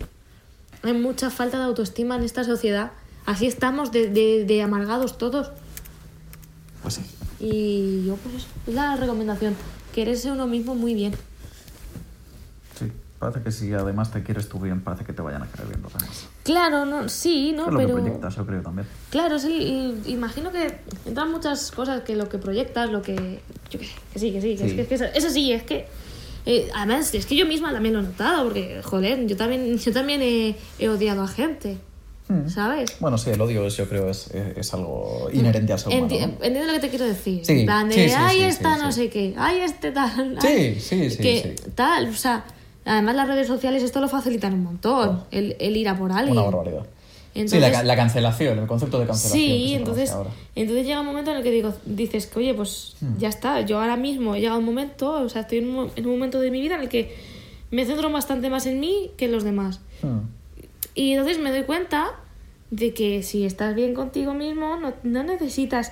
[0.86, 2.92] Hay mucha falta de autoestima en esta sociedad.
[3.26, 5.52] Así estamos de, de- de amargados todos.
[6.82, 7.02] Pues sí.
[7.40, 9.56] Y yo pues es la recomendación.
[9.94, 11.14] Quererse uno mismo muy bien.
[12.78, 12.92] Sí.
[13.18, 15.82] Parece que si además te quieres tú bien, parece que te vayan a querer bien
[15.82, 16.28] los demás.
[16.44, 17.66] Claro, no, sí, ¿no?
[17.68, 18.88] es lo Pero que proyectas, yo creo también.
[19.10, 23.40] claro, sí, imagino que entran muchas cosas que lo que proyectas, lo que
[23.72, 24.66] yo sé, que sí, que sí, que, Sí.
[24.66, 25.88] Es, que, es que eso, eso sí, es que
[26.46, 29.92] eh, además es que yo misma también lo he notado porque joder, yo también yo
[29.92, 31.78] también he, he odiado a gente,
[32.28, 32.50] Mm.
[32.50, 32.96] ¿sabes?
[33.00, 36.08] Bueno, sí, el odio es, yo creo es, es, es algo inherente al ser humano.
[36.08, 36.44] Enti- ¿no?
[36.44, 37.46] Entiendo lo que te quiero decir.
[37.46, 40.36] Sí, plan de, sí, sí, ay, esta no sé qué, ay, este tal.
[40.42, 41.70] Sí, ay", sí, sí, que sí.
[41.76, 42.44] Tal, o sea,
[42.84, 46.36] además las redes sociales esto lo facilitan un montón, el, el ir a por alguien.
[46.36, 46.88] Una barbaridad.
[47.36, 49.40] Sí, la, la cancelación, el concepto de cancelación.
[49.44, 50.30] Sí, entonces, ahora.
[50.56, 53.18] entonces llega un momento en el que digo, dices que, oye, pues Hmm.
[53.18, 55.92] ya está, yo ahora mismo he llegado a un momento, o sea, estoy en un,
[55.96, 57.16] en un momento de mi vida en el que
[57.72, 59.82] me centro bastante más en mí que en los demás.
[60.02, 60.20] Mm.
[60.96, 62.12] Y entonces me doy cuenta
[62.72, 65.92] de que si estás bien contigo mismo, no, no necesitas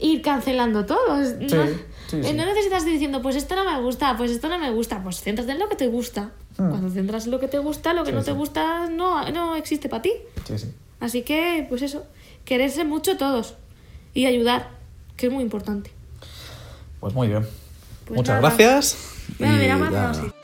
[0.00, 1.24] ir cancelando todo.
[1.24, 1.66] Sí, no,
[2.08, 2.32] sí, eh, sí.
[2.32, 5.02] no necesitas ir diciendo, pues esto no me gusta, pues esto no me gusta.
[5.02, 6.32] Pues céntrate en lo que te gusta.
[6.58, 6.68] Mm.
[6.70, 8.26] Cuando centras en lo que te gusta, lo que Sí, no sí.
[8.26, 10.12] te gusta no, no existe para ti.
[10.46, 10.72] Sí, sí.
[11.00, 12.04] Así que, pues eso,
[12.44, 13.54] quererse mucho todos
[14.14, 14.70] y ayudar,
[15.16, 15.90] que es muy importante.
[17.00, 17.44] Pues muy bien.
[18.06, 18.48] Pues Muchas nada.
[18.56, 18.96] gracias.
[19.38, 20.34] Bueno, y mira.